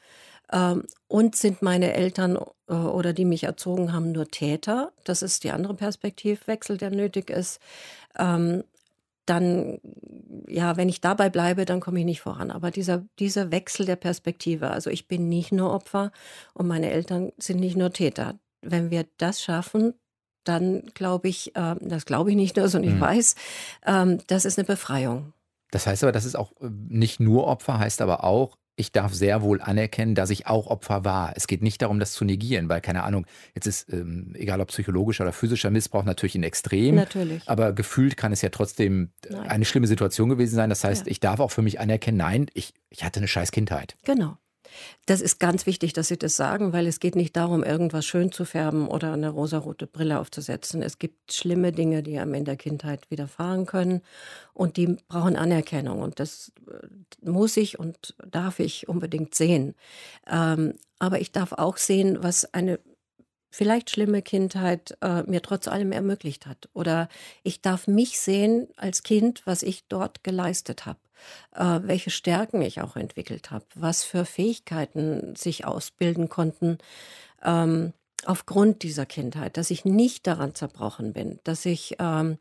[0.52, 4.92] Ähm, und sind meine Eltern äh, oder die mich erzogen haben nur Täter?
[5.04, 7.61] Das ist die andere Perspektivwechsel, der nötig ist.
[8.18, 8.64] Ähm,
[9.26, 9.78] dann,
[10.48, 12.50] ja, wenn ich dabei bleibe, dann komme ich nicht voran.
[12.50, 16.12] Aber dieser, dieser Wechsel der Perspektive, also ich bin nicht nur Opfer
[16.54, 18.38] und meine Eltern sind nicht nur Täter.
[18.62, 19.94] Wenn wir das schaffen,
[20.44, 23.02] dann glaube ich, äh, das glaube ich nicht nur, sondern ich mhm.
[23.02, 23.34] weiß,
[23.87, 25.34] ähm, das ist eine Befreiung.
[25.70, 29.12] Das heißt aber, das ist auch äh, nicht nur Opfer, heißt aber auch, ich darf
[29.12, 31.33] sehr wohl anerkennen, dass ich auch Opfer war.
[31.35, 34.68] Es geht nicht darum, das zu negieren, weil, keine Ahnung, jetzt ist, ähm, egal ob
[34.68, 36.94] psychologischer oder physischer Missbrauch, natürlich ein Extrem.
[36.94, 37.42] Natürlich.
[37.46, 39.48] Aber gefühlt kann es ja trotzdem nein.
[39.48, 40.70] eine schlimme Situation gewesen sein.
[40.70, 41.11] Das heißt, ja.
[41.11, 43.96] ich darf auch für mich anerkennen, nein, ich, ich hatte eine scheiß Kindheit.
[44.04, 44.38] Genau.
[45.07, 48.33] Das ist ganz wichtig, dass Sie das sagen, weil es geht nicht darum, irgendwas schön
[48.33, 50.83] zu färben oder eine rosarote Brille aufzusetzen.
[50.83, 54.02] Es gibt schlimme Dinge, die einem in der Kindheit widerfahren können
[54.52, 56.87] und die brauchen Anerkennung und das äh,
[57.28, 59.74] muss ich und darf ich unbedingt sehen.
[60.31, 62.81] Ähm, aber ich darf auch sehen, was eine
[63.50, 66.68] vielleicht schlimme Kindheit äh, mir trotz allem ermöglicht hat.
[66.74, 67.08] Oder
[67.42, 70.98] ich darf mich sehen als Kind, was ich dort geleistet habe,
[71.54, 76.78] äh, welche Stärken ich auch entwickelt habe, was für Fähigkeiten sich ausbilden konnten.
[77.42, 77.92] Ähm,
[78.24, 82.38] aufgrund dieser Kindheit, dass ich nicht daran zerbrochen bin, dass ich ähm,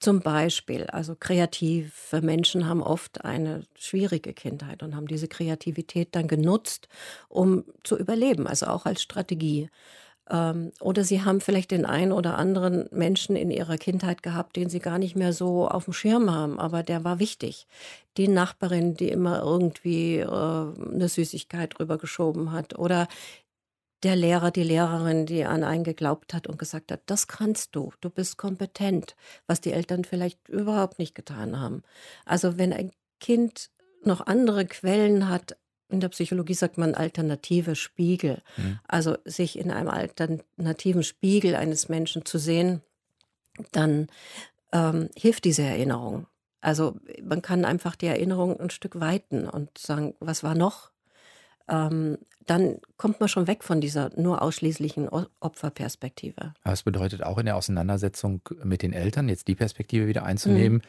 [0.00, 6.28] zum Beispiel, also kreative Menschen haben oft eine schwierige Kindheit und haben diese Kreativität dann
[6.28, 6.88] genutzt,
[7.28, 9.70] um zu überleben, also auch als Strategie.
[10.30, 14.68] Ähm, oder sie haben vielleicht den einen oder anderen Menschen in ihrer Kindheit gehabt, den
[14.68, 17.66] sie gar nicht mehr so auf dem Schirm haben, aber der war wichtig.
[18.16, 22.78] Die Nachbarin, die immer irgendwie äh, eine Süßigkeit rübergeschoben hat.
[22.78, 23.08] Oder
[24.02, 27.92] der Lehrer, die Lehrerin, die an einen geglaubt hat und gesagt hat, das kannst du,
[28.00, 31.82] du bist kompetent, was die Eltern vielleicht überhaupt nicht getan haben.
[32.24, 33.70] Also wenn ein Kind
[34.04, 35.56] noch andere Quellen hat
[35.88, 38.42] in der Psychologie sagt man alternative Spiegel.
[38.56, 38.78] Mhm.
[38.86, 42.82] Also sich in einem alternativen Spiegel eines Menschen zu sehen,
[43.72, 44.08] dann
[44.72, 46.26] ähm, hilft diese Erinnerung.
[46.60, 50.90] Also man kann einfach die Erinnerung ein Stück weiten und sagen, was war noch?
[51.68, 56.54] Ähm, dann kommt man schon weg von dieser nur ausschließlichen Opferperspektive.
[56.62, 60.78] Aber es bedeutet auch in der Auseinandersetzung mit den Eltern, jetzt die Perspektive wieder einzunehmen,
[60.78, 60.82] mhm.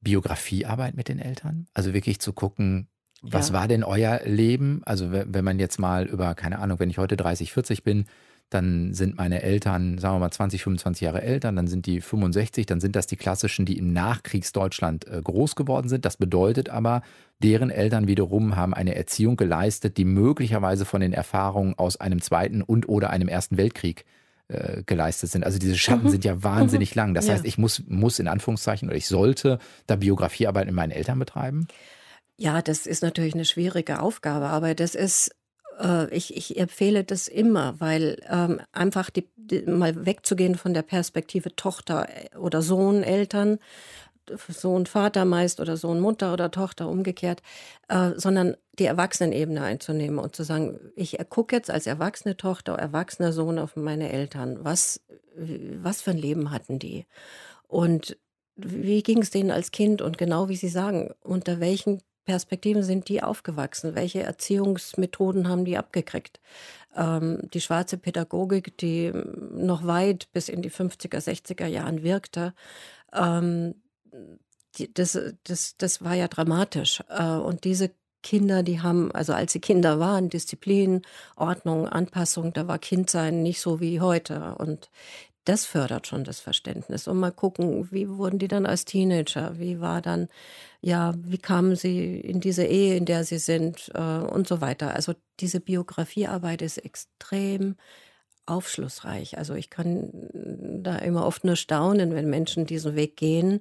[0.00, 1.66] Biografiearbeit mit den Eltern.
[1.74, 2.88] Also wirklich zu gucken,
[3.22, 3.54] was ja.
[3.54, 4.82] war denn euer Leben?
[4.84, 8.06] Also wenn man jetzt mal über, keine Ahnung, wenn ich heute 30, 40 bin,
[8.50, 12.66] dann sind meine Eltern, sagen wir mal 20, 25 Jahre älter, dann sind die 65,
[12.66, 16.04] dann sind das die klassischen, die im Nachkriegsdeutschland äh, groß geworden sind.
[16.04, 17.02] Das bedeutet aber,
[17.38, 22.60] deren Eltern wiederum haben eine Erziehung geleistet, die möglicherweise von den Erfahrungen aus einem zweiten
[22.60, 24.04] und oder einem ersten Weltkrieg
[24.48, 25.44] äh, geleistet sind.
[25.44, 26.10] Also diese Schatten mhm.
[26.10, 26.96] sind ja wahnsinnig mhm.
[27.00, 27.14] lang.
[27.14, 27.34] Das ja.
[27.34, 31.68] heißt, ich muss, muss in Anführungszeichen oder ich sollte da Biografiearbeit mit meinen Eltern betreiben.
[32.40, 35.30] Ja, das ist natürlich eine schwierige Aufgabe, aber das ist,
[35.78, 40.80] äh, ich, ich empfehle das immer, weil ähm, einfach die, die, mal wegzugehen von der
[40.80, 43.58] Perspektive Tochter äh, oder Sohn, Eltern,
[44.48, 47.42] Sohn, Vater meist oder Sohn, Mutter oder Tochter umgekehrt,
[47.88, 53.34] äh, sondern die Erwachsenenebene einzunehmen und zu sagen, ich gucke jetzt als erwachsene Tochter, erwachsener
[53.34, 54.64] Sohn auf meine Eltern.
[54.64, 55.02] Was,
[55.36, 57.04] was für ein Leben hatten die?
[57.68, 58.16] Und
[58.56, 60.00] wie ging es denen als Kind?
[60.00, 62.00] Und genau wie Sie sagen, unter welchen
[62.30, 63.96] Perspektiven sind die aufgewachsen?
[63.96, 66.38] Welche Erziehungsmethoden haben die abgekriegt?
[66.96, 69.12] Ähm, die schwarze Pädagogik, die
[69.52, 72.54] noch weit bis in die 50er, 60er Jahren wirkte,
[73.12, 73.74] ähm,
[74.76, 77.02] die, das, das, das war ja dramatisch.
[77.08, 77.90] Äh, und diese
[78.22, 81.02] Kinder, die haben, also als sie Kinder waren, Disziplin,
[81.34, 84.54] Ordnung, Anpassung, da war Kindsein nicht so wie heute.
[84.56, 84.88] Und
[85.44, 87.08] das fördert schon das Verständnis.
[87.08, 89.58] Und mal gucken, wie wurden die dann als Teenager?
[89.58, 90.28] Wie war dann,
[90.80, 94.94] ja, wie kamen sie in diese Ehe, in der sie sind äh, und so weiter.
[94.94, 97.76] Also diese Biografiearbeit ist extrem
[98.46, 99.38] aufschlussreich.
[99.38, 100.10] Also ich kann
[100.82, 103.60] da immer oft nur staunen, wenn Menschen diesen Weg gehen,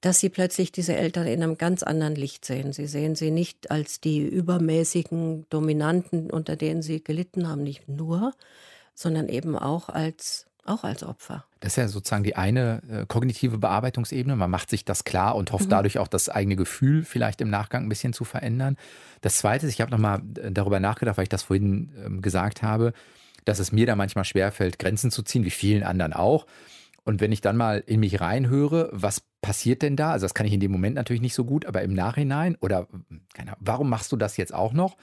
[0.00, 2.72] dass sie plötzlich diese Eltern in einem ganz anderen Licht sehen.
[2.72, 8.32] Sie sehen sie nicht als die übermäßigen Dominanten, unter denen sie gelitten haben, nicht nur,
[8.94, 11.44] sondern eben auch als auch als Opfer.
[11.60, 14.36] Das ist ja sozusagen die eine äh, kognitive Bearbeitungsebene.
[14.36, 15.70] Man macht sich das klar und hofft mhm.
[15.70, 18.76] dadurch auch das eigene Gefühl vielleicht im Nachgang ein bisschen zu verändern.
[19.20, 22.62] Das Zweite ist, ich habe nochmal äh, darüber nachgedacht, weil ich das vorhin ähm, gesagt
[22.62, 22.92] habe,
[23.44, 26.46] dass es mir da manchmal schwerfällt, Grenzen zu ziehen, wie vielen anderen auch.
[27.04, 30.12] Und wenn ich dann mal in mich reinhöre, was passiert denn da?
[30.12, 32.88] Also das kann ich in dem Moment natürlich nicht so gut, aber im Nachhinein oder
[33.34, 34.96] keine Ahnung, warum machst du das jetzt auch noch?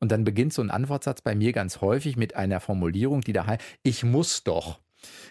[0.00, 3.46] Und dann beginnt so ein Antwortsatz bei mir ganz häufig mit einer Formulierung, die da
[3.46, 4.80] heißt, ich muss doch.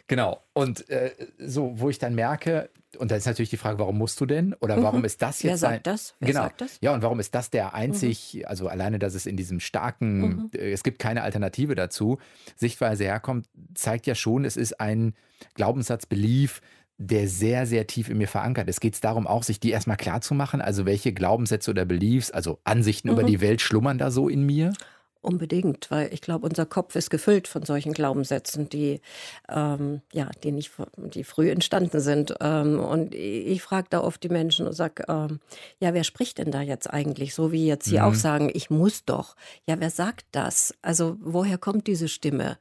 [0.07, 0.43] Genau.
[0.53, 4.19] Und äh, so, wo ich dann merke, und da ist natürlich die Frage, warum musst
[4.19, 4.53] du denn?
[4.55, 4.83] Oder mhm.
[4.83, 5.49] warum ist das jetzt?
[5.51, 6.15] Wer sagt ein, das?
[6.19, 6.41] Wer genau.
[6.41, 6.77] sagt das?
[6.81, 8.45] Ja, und warum ist das der einzig, mhm.
[8.45, 10.49] also alleine, dass es in diesem starken, mhm.
[10.53, 12.19] äh, es gibt keine Alternative dazu,
[12.55, 15.13] Sichtweise herkommt, zeigt ja schon, es ist ein
[15.55, 16.61] Glaubenssatz, Belief,
[16.97, 18.79] der sehr, sehr tief in mir verankert ist.
[18.79, 20.61] Geht es darum, auch sich die erstmal klar zu machen?
[20.61, 23.27] Also welche Glaubenssätze oder Beliefs, also Ansichten über mhm.
[23.27, 24.73] die Welt schlummern da so in mir?
[25.21, 29.01] Unbedingt, weil ich glaube, unser Kopf ist gefüllt von solchen Glaubenssätzen, die
[29.49, 32.33] ähm, ja, die nicht, die früh entstanden sind.
[32.41, 35.39] Ähm, und ich frage da oft die Menschen und sage, ähm,
[35.79, 37.35] ja, wer spricht denn da jetzt eigentlich?
[37.35, 38.03] So wie jetzt Sie mhm.
[38.05, 39.35] auch sagen, ich muss doch.
[39.67, 40.73] Ja, wer sagt das?
[40.81, 42.57] Also woher kommt diese Stimme?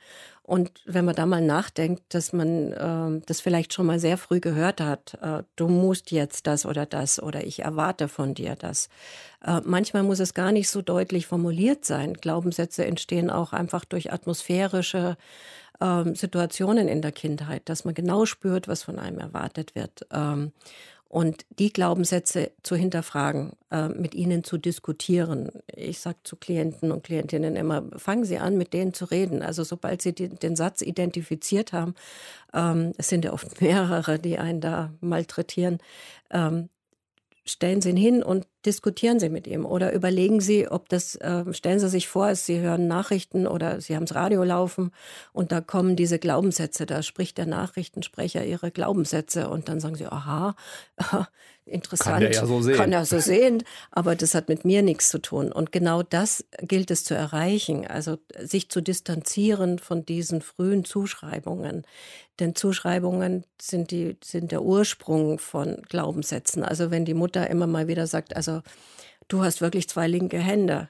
[0.51, 4.41] Und wenn man da mal nachdenkt, dass man äh, das vielleicht schon mal sehr früh
[4.41, 8.89] gehört hat, äh, du musst jetzt das oder das oder ich erwarte von dir das.
[9.45, 12.15] Äh, manchmal muss es gar nicht so deutlich formuliert sein.
[12.15, 15.17] Glaubenssätze entstehen auch einfach durch atmosphärische
[15.81, 20.05] ähm, Situationen in der Kindheit, dass man genau spürt, was von einem erwartet wird.
[20.11, 20.51] Ähm,
[21.11, 25.51] und die Glaubenssätze zu hinterfragen, äh, mit ihnen zu diskutieren.
[25.75, 29.43] Ich sage zu Klienten und Klientinnen immer, fangen Sie an, mit denen zu reden.
[29.43, 31.97] Also sobald Sie die, den Satz identifiziert haben,
[32.55, 35.79] ähm, es sind ja oft mehrere, die einen da malträtieren,
[36.31, 36.69] ähm,
[37.51, 41.45] stellen Sie ihn hin und diskutieren Sie mit ihm oder überlegen Sie, ob das, äh,
[41.53, 44.93] stellen Sie sich vor, Sie hören Nachrichten oder Sie haben das Radio laufen
[45.33, 50.07] und da kommen diese Glaubenssätze, da spricht der Nachrichtensprecher Ihre Glaubenssätze und dann sagen Sie,
[50.07, 50.55] aha,
[51.71, 52.77] interessant, kann er ja so sehen.
[52.77, 55.53] Kann er so sehen, aber das hat mit mir nichts zu tun.
[55.53, 61.85] Und genau das gilt es zu erreichen, also sich zu distanzieren von diesen frühen Zuschreibungen.
[62.39, 66.65] Denn Zuschreibungen sind, die, sind der Ursprung von Glaubenssätzen.
[66.65, 68.63] Also wenn die Mutter immer mal wieder sagt, also
[69.29, 70.89] du hast wirklich zwei linke Hände,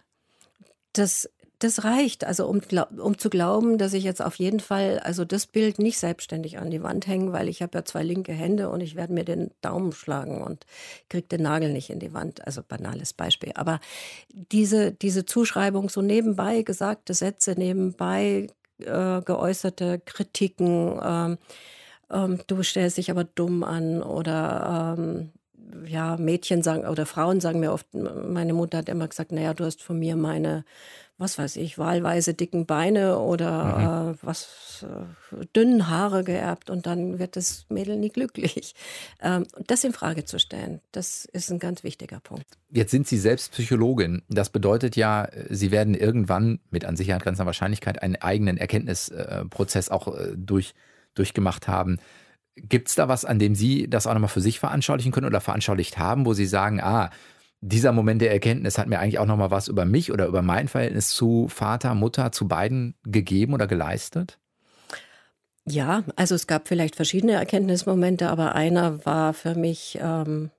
[0.92, 1.28] das
[1.60, 2.60] das reicht, also um,
[2.98, 6.70] um zu glauben, dass ich jetzt auf jeden Fall, also das Bild nicht selbstständig an
[6.70, 9.50] die Wand hängen, weil ich habe ja zwei linke Hände und ich werde mir den
[9.60, 10.64] Daumen schlagen und
[11.10, 12.46] kriege den Nagel nicht in die Wand.
[12.46, 13.52] Also banales Beispiel.
[13.54, 13.78] Aber
[14.32, 21.38] diese, diese Zuschreibung, so nebenbei gesagte Sätze, nebenbei äh, geäußerte Kritiken, ähm,
[22.10, 25.30] ähm, du stellst dich aber dumm an oder ähm,
[25.86, 29.64] ja, Mädchen sagen oder Frauen sagen mir oft, meine Mutter hat immer gesagt, naja, du
[29.64, 30.64] hast von mir meine
[31.20, 34.14] was weiß ich, wahlweise dicken Beine oder mhm.
[34.14, 38.74] äh, was äh, dünnen Haare geerbt und dann wird das Mädel nie glücklich.
[39.22, 42.46] Ähm, das in Frage zu stellen, das ist ein ganz wichtiger Punkt.
[42.70, 44.22] Jetzt sind Sie selbst Psychologin.
[44.28, 50.16] Das bedeutet ja, Sie werden irgendwann mit an Sicherheit grenzender Wahrscheinlichkeit einen eigenen Erkenntnisprozess auch
[50.16, 50.74] äh, durch,
[51.14, 51.98] durchgemacht haben.
[52.56, 55.40] Gibt es da was, an dem Sie das auch nochmal für sich veranschaulichen können oder
[55.40, 57.11] veranschaulicht haben, wo Sie sagen, ah,
[57.60, 60.68] dieser Moment der Erkenntnis hat mir eigentlich auch nochmal was über mich oder über mein
[60.68, 64.38] Verhältnis zu Vater, Mutter, zu beiden gegeben oder geleistet?
[65.66, 70.50] Ja, also es gab vielleicht verschiedene Erkenntnismomente, aber einer war für mich, ähm,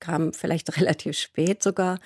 [0.00, 1.98] kam vielleicht relativ spät sogar.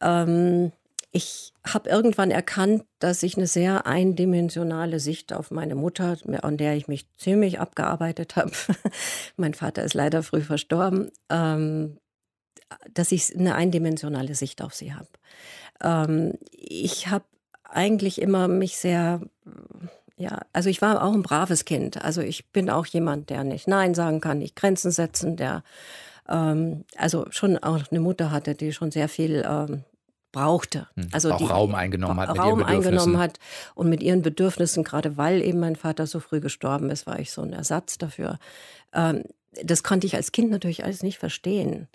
[0.00, 0.72] Ähm,
[1.12, 6.74] ich habe irgendwann erkannt, dass ich eine sehr eindimensionale Sicht auf meine Mutter, an der
[6.74, 8.50] ich mich ziemlich abgearbeitet habe.
[9.36, 11.12] mein Vater ist leider früh verstorben.
[11.30, 11.98] Ähm,
[12.92, 15.08] dass ich eine eindimensionale Sicht auf sie habe.
[15.82, 17.24] Ähm, ich habe
[17.64, 19.20] eigentlich immer mich sehr,
[20.16, 22.02] ja, also ich war auch ein braves Kind.
[22.02, 25.64] Also ich bin auch jemand, der nicht Nein sagen kann, nicht Grenzen setzen, der
[26.28, 29.84] ähm, also schon auch eine Mutter hatte, die schon sehr viel ähm,
[30.32, 30.88] brauchte.
[30.94, 32.38] Hm, also auch die Raum eingenommen hat.
[32.38, 33.38] Raum eingenommen hat
[33.74, 37.32] und mit ihren Bedürfnissen, gerade weil eben mein Vater so früh gestorben ist, war ich
[37.32, 38.38] so ein Ersatz dafür.
[38.92, 39.24] Ähm,
[39.62, 41.88] das konnte ich als Kind natürlich alles nicht verstehen.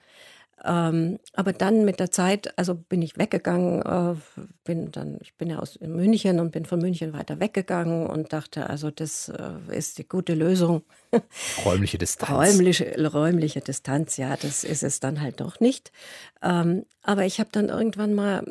[0.65, 4.15] Ähm, aber dann mit der Zeit, also bin ich weggegangen, äh,
[4.63, 8.69] bin dann, ich bin ja aus München und bin von München weiter weggegangen und dachte,
[8.69, 10.83] also das äh, ist die gute Lösung.
[11.65, 12.31] Räumliche Distanz.
[12.31, 15.91] Räumliche, räumliche Distanz, ja, das ist es dann halt doch nicht.
[16.41, 18.43] Ähm, aber ich habe dann irgendwann mal,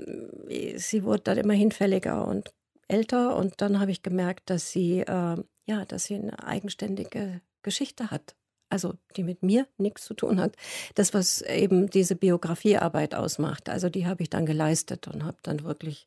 [0.77, 2.53] sie wurde dann immer hinfälliger und
[2.89, 8.11] älter und dann habe ich gemerkt, dass sie, äh, ja, dass sie eine eigenständige Geschichte
[8.11, 8.35] hat
[8.71, 10.55] also die mit mir nichts zu tun hat.
[10.95, 15.65] Das, was eben diese Biografiearbeit ausmacht, also die habe ich dann geleistet und habe dann
[15.65, 16.07] wirklich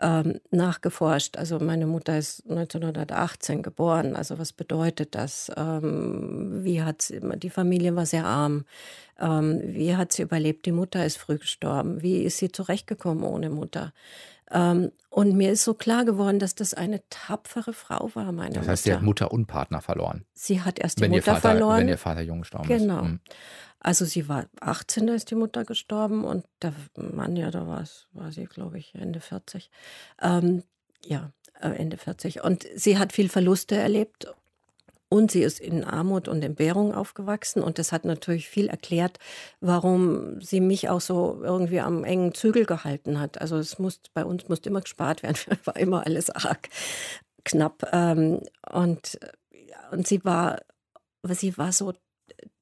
[0.00, 1.36] ähm, nachgeforscht.
[1.36, 4.14] Also meine Mutter ist 1918 geboren.
[4.16, 5.50] Also was bedeutet das?
[5.56, 8.64] Ähm, wie hat die Familie war sehr arm.
[9.18, 10.66] Ähm, wie hat sie überlebt?
[10.66, 12.02] Die Mutter ist früh gestorben.
[12.02, 13.92] Wie ist sie zurechtgekommen ohne Mutter?
[14.50, 18.68] Ähm, und mir ist so klar geworden, dass das eine tapfere Frau war, meine Das
[18.68, 20.24] heißt, sie hat Mutter und Partner verloren.
[20.34, 21.80] Sie hat erst die Wenn Mutter Vater, verloren.
[21.80, 22.80] wenn ihr Vater jung gestorben ist.
[22.80, 23.02] Genau.
[23.02, 23.20] Mhm.
[23.80, 27.84] Also sie war 18, da ist die Mutter gestorben und der Mann, ja, da war
[28.12, 29.70] war sie, glaube ich, Ende 40.
[30.20, 30.64] Ähm,
[31.04, 32.42] ja, äh, Ende 40.
[32.42, 34.26] Und sie hat viel Verluste erlebt
[35.08, 39.18] und sie ist in Armut und Entbehrung aufgewachsen und das hat natürlich viel erklärt,
[39.60, 43.40] warum sie mich auch so irgendwie am engen Zügel gehalten hat.
[43.40, 46.68] Also es muss, bei uns musste immer gespart werden, war immer alles arg
[47.44, 47.88] knapp.
[47.92, 49.18] Ähm, und,
[49.92, 50.60] und sie war,
[51.22, 51.94] sie war so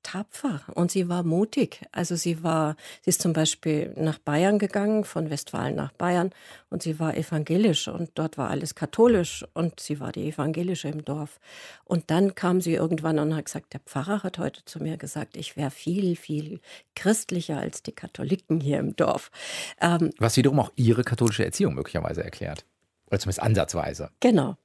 [0.07, 1.81] tapfer und sie war mutig.
[1.91, 6.31] Also sie war, sie ist zum Beispiel nach Bayern gegangen, von Westfalen nach Bayern
[6.71, 11.05] und sie war evangelisch und dort war alles katholisch und sie war die Evangelische im
[11.05, 11.41] Dorf.
[11.85, 15.37] Und dann kam sie irgendwann und hat gesagt, der Pfarrer hat heute zu mir gesagt,
[15.37, 16.61] ich wäre viel, viel
[16.95, 19.33] christlicher als die Katholiken hier im Dorf.
[19.81, 22.65] Ähm, Was wiederum auch ihre katholische Erziehung möglicherweise erklärt.
[23.09, 24.11] Oder zumindest ansatzweise.
[24.21, 24.57] Genau.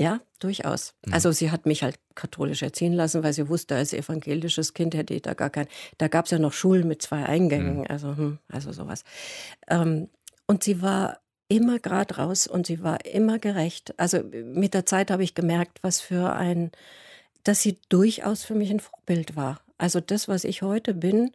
[0.00, 0.94] Ja, durchaus.
[1.10, 5.12] Also sie hat mich halt katholisch erziehen lassen, weil sie wusste, als evangelisches Kind hätte
[5.12, 5.66] ich da gar kein.
[5.98, 9.04] Da gab es ja noch Schulen mit zwei Eingängen, also, hm, also sowas.
[9.68, 10.08] Ähm,
[10.46, 13.92] und sie war immer gerade raus und sie war immer gerecht.
[13.98, 16.70] Also mit der Zeit habe ich gemerkt, was für ein,
[17.44, 19.60] dass sie durchaus für mich ein Vorbild war.
[19.76, 21.32] Also das, was ich heute bin,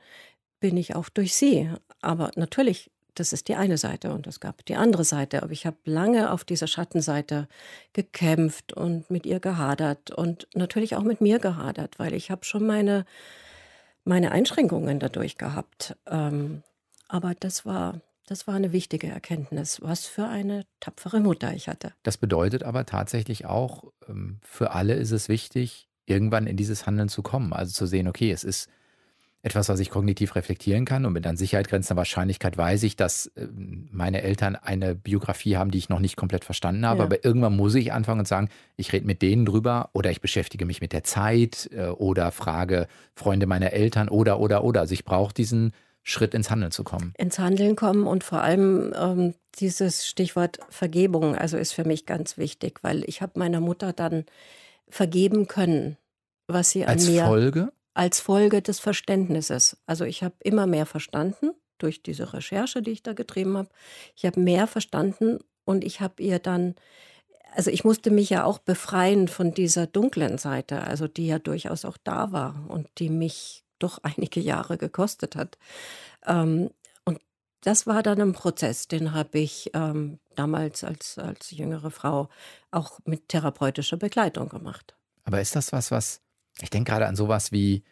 [0.60, 1.70] bin ich auch durch sie.
[2.02, 5.42] Aber natürlich das ist die eine Seite und es gab die andere Seite.
[5.44, 7.48] Aber ich habe lange auf dieser Schattenseite
[7.94, 12.66] gekämpft und mit ihr gehadert und natürlich auch mit mir gehadert, weil ich habe schon
[12.66, 13.06] meine,
[14.04, 15.96] meine Einschränkungen dadurch gehabt.
[16.08, 16.64] Ähm,
[17.08, 21.94] aber das war, das war eine wichtige Erkenntnis, was für eine tapfere Mutter ich hatte.
[22.04, 27.10] Das bedeutet aber tatsächlich auch, ähm, für alle ist es wichtig, irgendwann in dieses Handeln
[27.10, 27.54] zu kommen.
[27.54, 28.70] Also zu sehen, okay, es ist
[29.46, 33.28] etwas, was ich kognitiv reflektieren kann und mit an Sicherheit grenzender Wahrscheinlichkeit weiß ich, dass
[33.28, 33.48] äh,
[33.92, 37.00] meine Eltern eine Biografie haben, die ich noch nicht komplett verstanden habe.
[37.00, 37.06] Ja.
[37.06, 40.66] Aber irgendwann muss ich anfangen und sagen, ich rede mit denen drüber oder ich beschäftige
[40.66, 44.82] mich mit der Zeit äh, oder frage Freunde meiner Eltern oder, oder, oder.
[44.82, 47.14] Also ich brauche diesen Schritt ins Handeln zu kommen.
[47.16, 52.40] ins Handeln kommen und vor allem ähm, dieses Stichwort Vergebung, also ist für mich ganz
[52.40, 54.26] wichtig, weil ich habe meiner Mutter dann
[54.90, 55.98] vergeben können,
[56.48, 57.72] was sie Als an mir Folge?
[57.96, 59.78] Als Folge des Verständnisses.
[59.88, 63.70] Also ich habe immer mehr verstanden durch diese Recherche, die ich da getrieben habe.
[64.16, 66.76] Ich habe mehr verstanden und ich habe ihr dann,
[67.54, 71.86] also ich musste mich ja auch befreien von dieser dunklen Seite, also die ja durchaus
[71.86, 75.58] auch da war und die mich doch einige Jahre gekostet hat.
[76.26, 76.72] Ähm,
[77.06, 77.22] und
[77.62, 82.28] das war dann ein Prozess, den habe ich ähm, damals als, als jüngere Frau
[82.72, 84.96] auch mit therapeutischer Begleitung gemacht.
[85.24, 86.22] Aber ist das was, was,
[86.62, 87.84] ich denke gerade an sowas wie,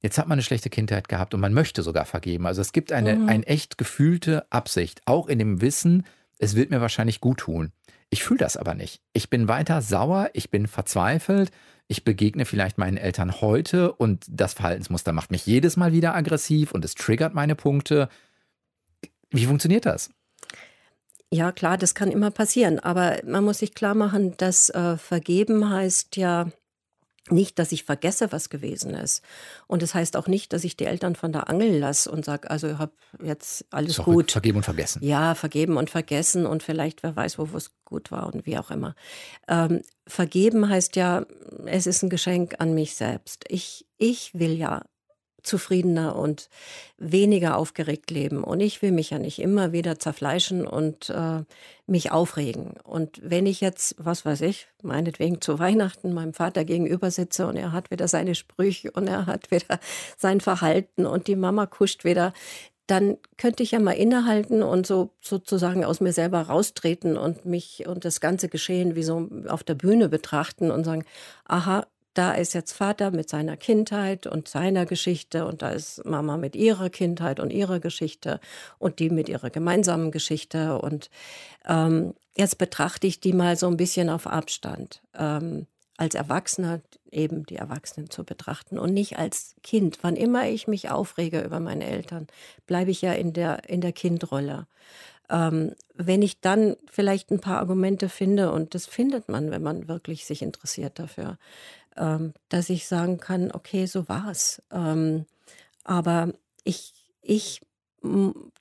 [0.00, 2.46] jetzt hat man eine schlechte Kindheit gehabt und man möchte sogar vergeben.
[2.46, 3.28] Also es gibt eine, Mhm.
[3.28, 6.06] eine echt gefühlte Absicht, auch in dem Wissen,
[6.38, 7.72] es wird mir wahrscheinlich gut tun.
[8.10, 9.00] Ich fühle das aber nicht.
[9.12, 11.50] Ich bin weiter sauer, ich bin verzweifelt,
[11.88, 16.72] ich begegne vielleicht meinen Eltern heute und das Verhaltensmuster macht mich jedes Mal wieder aggressiv
[16.72, 18.08] und es triggert meine Punkte.
[19.30, 20.10] Wie funktioniert das?
[21.32, 22.78] Ja, klar, das kann immer passieren.
[22.78, 26.46] Aber man muss sich klar machen, dass äh, vergeben heißt ja
[27.30, 29.22] nicht, dass ich vergesse, was gewesen ist.
[29.66, 32.50] Und es heißt auch nicht, dass ich die Eltern von der Angel lasse und sage,
[32.50, 34.32] also ich habe jetzt alles Zurück, gut.
[34.32, 35.02] vergeben und vergessen.
[35.04, 38.70] Ja, vergeben und vergessen und vielleicht, wer weiß, wo es gut war und wie auch
[38.70, 38.94] immer.
[39.48, 41.26] Ähm, vergeben heißt ja,
[41.66, 43.44] es ist ein Geschenk an mich selbst.
[43.48, 44.82] Ich, ich will ja
[45.46, 46.48] zufriedener und
[46.98, 48.42] weniger aufgeregt leben.
[48.44, 51.42] Und ich will mich ja nicht immer wieder zerfleischen und äh,
[51.86, 52.74] mich aufregen.
[52.82, 57.56] Und wenn ich jetzt, was weiß ich, meinetwegen zu Weihnachten meinem Vater gegenüber sitze und
[57.56, 59.78] er hat wieder seine Sprüche und er hat wieder
[60.16, 62.32] sein Verhalten und die Mama kuscht wieder,
[62.86, 67.84] dann könnte ich ja mal innehalten und so sozusagen aus mir selber raustreten und mich
[67.86, 71.04] und das ganze Geschehen wie so auf der Bühne betrachten und sagen,
[71.44, 76.36] aha, da ist jetzt Vater mit seiner Kindheit und seiner Geschichte und da ist Mama
[76.36, 78.40] mit ihrer Kindheit und ihrer Geschichte
[78.78, 81.10] und die mit ihrer gemeinsamen Geschichte und
[81.66, 85.02] ähm, jetzt betrachte ich die mal so ein bisschen auf Abstand.
[85.14, 85.66] Ähm,
[85.98, 89.98] als Erwachsener eben die Erwachsenen zu betrachten und nicht als Kind.
[90.02, 92.26] Wann immer ich mich aufrege über meine Eltern,
[92.66, 94.66] bleibe ich ja in der, in der Kindrolle.
[95.30, 99.88] Ähm, wenn ich dann vielleicht ein paar Argumente finde, und das findet man, wenn man
[99.88, 101.38] wirklich sich interessiert dafür,
[101.96, 104.62] ähm, dass ich sagen kann, okay, so war's.
[104.70, 105.26] Ähm,
[105.84, 106.32] aber
[106.64, 107.60] ich, ich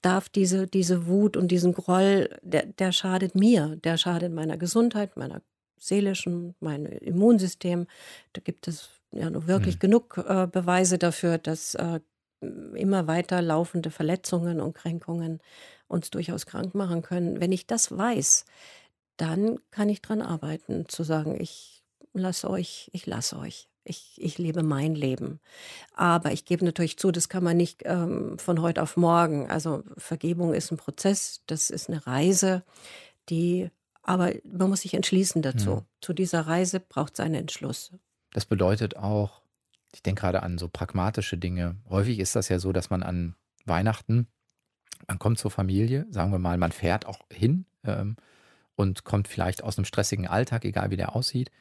[0.02, 5.18] darf diese, diese Wut und diesen Groll, der, der schadet mir, der schadet meiner Gesundheit,
[5.18, 5.42] meiner
[5.78, 7.88] seelischen, meinem Immunsystem.
[8.34, 9.80] Da gibt es ja nur wirklich mhm.
[9.80, 12.00] genug äh, Beweise dafür, dass äh,
[12.42, 15.40] immer weiter laufende Verletzungen und Kränkungen
[15.88, 17.40] uns durchaus krank machen können.
[17.40, 18.46] Wenn ich das weiß,
[19.18, 21.75] dann kann ich dran arbeiten, zu sagen, ich
[22.20, 23.68] lasse euch, ich lasse euch.
[23.88, 25.40] Ich, ich lebe mein Leben.
[25.94, 29.50] Aber ich gebe natürlich zu, das kann man nicht ähm, von heute auf morgen.
[29.52, 32.64] Also Vergebung ist ein Prozess, das ist eine Reise,
[33.30, 33.70] die,
[34.02, 35.70] aber man muss sich entschließen dazu.
[35.70, 35.86] Ja.
[36.02, 37.92] Zu dieser Reise braucht es einen Entschluss.
[38.34, 39.44] Das bedeutet auch,
[39.94, 41.78] ich denke gerade an so pragmatische Dinge.
[41.88, 43.36] Häufig ist das ja so, dass man an
[43.66, 44.28] Weihnachten,
[45.08, 48.16] man kommt zur Familie, sagen wir mal, man fährt auch hin ähm,
[48.76, 51.52] und kommt vielleicht aus einem stressigen Alltag, egal wie der aussieht.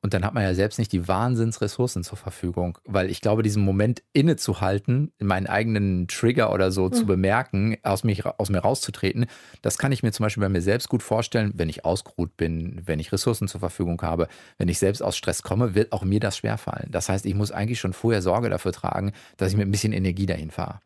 [0.00, 3.64] Und dann hat man ja selbst nicht die Wahnsinnsressourcen zur Verfügung, weil ich glaube, diesen
[3.64, 6.92] Moment innezuhalten, meinen eigenen Trigger oder so mhm.
[6.92, 9.26] zu bemerken, aus, mich, aus mir rauszutreten,
[9.60, 12.80] das kann ich mir zum Beispiel bei mir selbst gut vorstellen, wenn ich ausgeruht bin,
[12.84, 16.20] wenn ich Ressourcen zur Verfügung habe, wenn ich selbst aus Stress komme, wird auch mir
[16.20, 16.90] das schwerfallen.
[16.90, 19.92] Das heißt, ich muss eigentlich schon vorher Sorge dafür tragen, dass ich mit ein bisschen
[19.92, 20.80] Energie dahin fahre.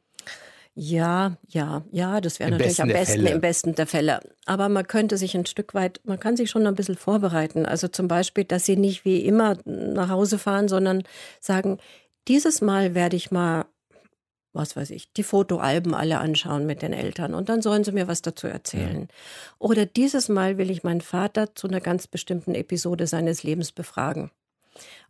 [0.75, 4.21] Ja, ja, ja, das wäre natürlich am besten im besten der Fälle.
[4.47, 7.67] Aber man könnte sich ein Stück weit, man kann sich schon ein bisschen vorbereiten.
[7.67, 11.03] Also zum Beispiel, dass sie nicht wie immer nach Hause fahren, sondern
[11.41, 11.79] sagen,
[12.27, 13.67] dieses Mal werde ich mal,
[14.55, 18.09] was weiß ich, die Fotoalben alle anschauen mit den Eltern und dann sollen sie mir
[18.09, 19.03] was dazu erzählen.
[19.03, 19.07] Ja.
[19.59, 24.31] Oder dieses Mal will ich meinen Vater zu einer ganz bestimmten Episode seines Lebens befragen.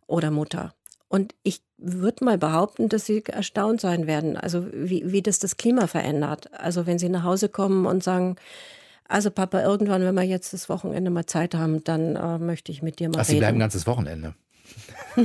[0.07, 0.73] Oder Mutter.
[1.13, 5.57] Und ich würde mal behaupten, dass Sie erstaunt sein werden, also wie, wie das das
[5.57, 6.49] Klima verändert.
[6.59, 8.35] Also wenn Sie nach Hause kommen und sagen,
[9.07, 12.81] also Papa, irgendwann, wenn wir jetzt das Wochenende mal Zeit haben, dann äh, möchte ich
[12.81, 13.29] mit dir mal Ach, reden.
[13.29, 14.33] Sie bleiben ein ganzes Wochenende.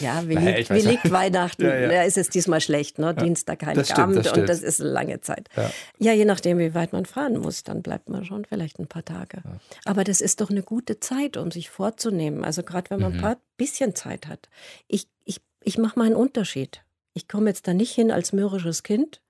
[0.00, 1.62] ja, wie, naja, liegt, wie liegt Weihnachten?
[1.72, 1.92] Ja, ja.
[1.92, 3.14] ja, ist es diesmal schlecht, ne?
[3.14, 5.48] Dienstag, Heiligabend und das ist eine lange Zeit.
[5.56, 5.70] Ja.
[5.98, 6.12] ja.
[6.12, 9.42] je nachdem, wie weit man fahren muss, dann bleibt man schon vielleicht ein paar Tage.
[9.84, 12.44] Aber das ist doch eine gute Zeit, um sich vorzunehmen.
[12.44, 13.18] Also gerade wenn man mhm.
[13.18, 14.48] ein paar bisschen Zeit hat.
[14.88, 16.82] Ich, ich, ich mache mal einen Unterschied.
[17.14, 19.20] Ich komme jetzt da nicht hin als mürrisches Kind,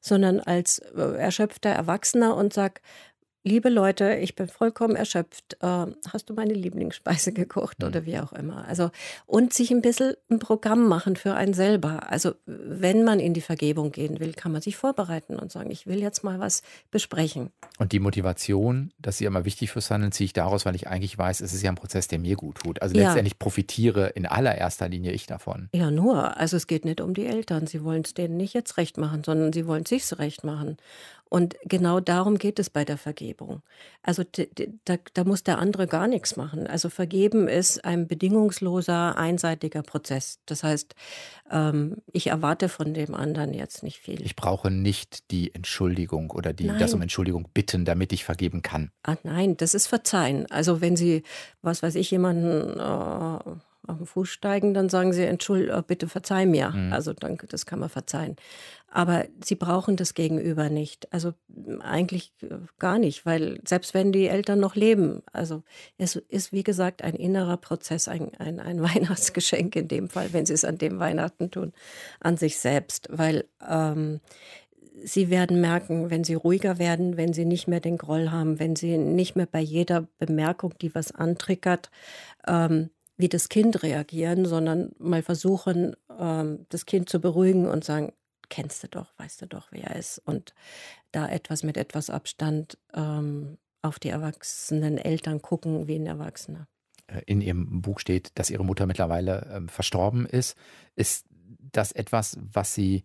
[0.00, 2.80] sondern als äh, erschöpfter Erwachsener und sage,
[3.42, 5.56] Liebe Leute, ich bin vollkommen erschöpft.
[5.62, 7.88] Äh, hast du meine Lieblingsspeise gekocht mhm.
[7.88, 8.68] oder wie auch immer?
[8.68, 8.90] Also,
[9.24, 12.10] und sich ein bisschen ein Programm machen für einen selber.
[12.10, 15.86] Also, wenn man in die Vergebung gehen will, kann man sich vorbereiten und sagen, ich
[15.86, 17.48] will jetzt mal was besprechen.
[17.78, 20.88] Und die Motivation, das ist ja immer wichtig fürs Handeln, ziehe ich daraus, weil ich
[20.88, 22.82] eigentlich weiß, es ist ja ein Prozess, der mir gut tut.
[22.82, 23.38] Also, letztendlich ja.
[23.38, 25.70] profitiere in allererster Linie ich davon.
[25.74, 26.36] Ja, nur.
[26.36, 27.66] Also, es geht nicht um die Eltern.
[27.66, 30.76] Sie wollen es denen nicht jetzt recht machen, sondern sie wollen es sich recht machen.
[31.30, 33.62] Und genau darum geht es bei der Vergebung.
[34.02, 34.24] Also
[34.84, 36.66] da, da, muss der andere gar nichts machen.
[36.66, 40.40] Also vergeben ist ein bedingungsloser, einseitiger Prozess.
[40.46, 40.96] Das heißt,
[41.52, 44.20] ähm, ich erwarte von dem anderen jetzt nicht viel.
[44.22, 48.90] Ich brauche nicht die Entschuldigung oder die, das um Entschuldigung bitten, damit ich vergeben kann.
[49.04, 50.50] Ah, nein, das ist Verzeihen.
[50.50, 51.22] Also wenn Sie,
[51.62, 53.38] was weiß ich, jemanden äh,
[53.90, 56.70] auf den Fuß steigen, dann sagen sie, Entschuldigung, äh, bitte verzeih mir.
[56.70, 56.92] Mhm.
[56.92, 58.36] Also dann, das kann man verzeihen.
[58.92, 61.12] Aber sie brauchen das Gegenüber nicht.
[61.12, 61.32] Also
[61.80, 65.62] eigentlich äh, gar nicht, weil selbst wenn die Eltern noch leben, also
[65.96, 70.46] es ist wie gesagt ein innerer Prozess, ein, ein, ein Weihnachtsgeschenk in dem Fall, wenn
[70.46, 71.72] sie es an dem Weihnachten tun,
[72.18, 73.08] an sich selbst.
[73.10, 74.20] Weil ähm,
[75.04, 78.76] sie werden merken, wenn sie ruhiger werden, wenn sie nicht mehr den Groll haben, wenn
[78.76, 81.90] sie nicht mehr bei jeder Bemerkung, die was antriggert,
[82.46, 88.12] ähm, wie das Kind reagieren, sondern mal versuchen, ähm, das Kind zu beruhigen und sagen,
[88.48, 90.18] kennst du doch, weißt du doch, wer er ist.
[90.18, 90.54] Und
[91.12, 96.66] da etwas mit etwas Abstand ähm, auf die erwachsenen Eltern gucken wie ein Erwachsener.
[97.06, 100.56] Äh, in Ihrem Buch steht, dass Ihre Mutter mittlerweile ähm, verstorben ist.
[100.96, 101.26] Ist
[101.72, 103.04] das etwas, was Sie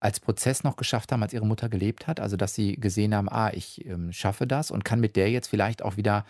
[0.00, 2.20] als Prozess noch geschafft haben, als Ihre Mutter gelebt hat?
[2.20, 5.82] Also, dass Sie gesehen haben, ah, ich schaffe das und kann mit der jetzt vielleicht
[5.82, 6.24] auch wieder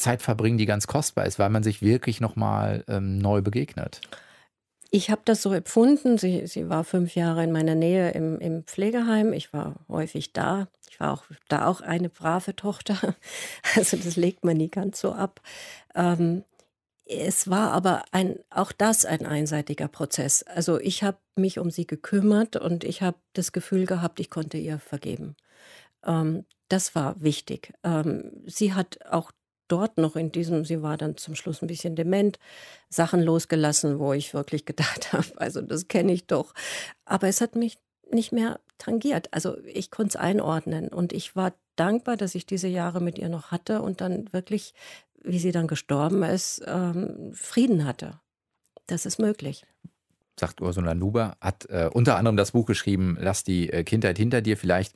[0.00, 4.00] Zeit verbringen, die ganz kostbar ist, weil man sich wirklich nochmal ähm, neu begegnet.
[4.92, 6.18] Ich habe das so empfunden.
[6.18, 9.32] Sie, sie war fünf Jahre in meiner Nähe im, im Pflegeheim.
[9.32, 10.66] Ich war häufig da.
[10.90, 13.14] Ich war auch da auch eine brave Tochter.
[13.76, 15.40] Also das legt man nie ganz so ab.
[15.94, 16.44] Ähm,
[17.06, 20.42] es war aber ein, auch das ein einseitiger Prozess.
[20.42, 24.58] Also ich habe mich um sie gekümmert und ich habe das Gefühl gehabt, ich konnte
[24.58, 25.36] ihr vergeben.
[26.04, 27.72] Ähm, das war wichtig.
[27.84, 29.32] Ähm, sie hat auch
[29.70, 32.38] dort noch in diesem, sie war dann zum Schluss ein bisschen dement,
[32.88, 36.54] Sachen losgelassen, wo ich wirklich gedacht habe, also das kenne ich doch.
[37.04, 37.78] Aber es hat mich
[38.10, 39.28] nicht mehr tangiert.
[39.32, 43.28] Also ich konnte es einordnen und ich war dankbar, dass ich diese Jahre mit ihr
[43.28, 44.74] noch hatte und dann wirklich,
[45.22, 48.20] wie sie dann gestorben ist, ähm, Frieden hatte.
[48.86, 49.64] Das ist möglich.
[50.38, 54.40] sagt Ursula Nuber, hat äh, unter anderem das Buch geschrieben, Lass die äh, Kindheit hinter
[54.42, 54.56] dir.
[54.56, 54.94] Vielleicht,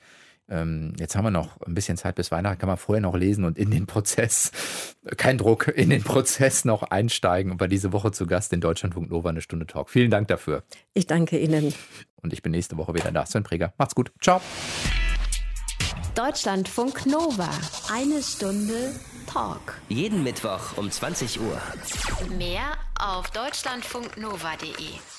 [0.49, 3.45] ähm, jetzt haben wir noch ein bisschen Zeit bis Weihnachten, kann man vorher noch lesen
[3.45, 4.53] und in den Prozess,
[5.17, 9.11] kein Druck, in den Prozess noch einsteigen und war diese Woche zu Gast in Deutschlandfunk
[9.11, 9.91] Nova eine Stunde Talk.
[9.91, 10.63] Vielen Dank dafür.
[10.93, 11.75] Ich danke Ihnen.
[12.23, 13.27] Und ich bin nächste Woche wieder da.
[13.27, 13.73] Sven Präger.
[13.79, 14.13] Macht's gut.
[14.21, 14.41] Ciao.
[16.15, 17.51] Deutschlandfunk Nova.
[17.93, 18.95] Eine Stunde
[19.27, 19.81] Talk.
[19.89, 21.61] Jeden Mittwoch um 20 Uhr.
[22.39, 25.14] Mehr auf deutschlandfunknova.de.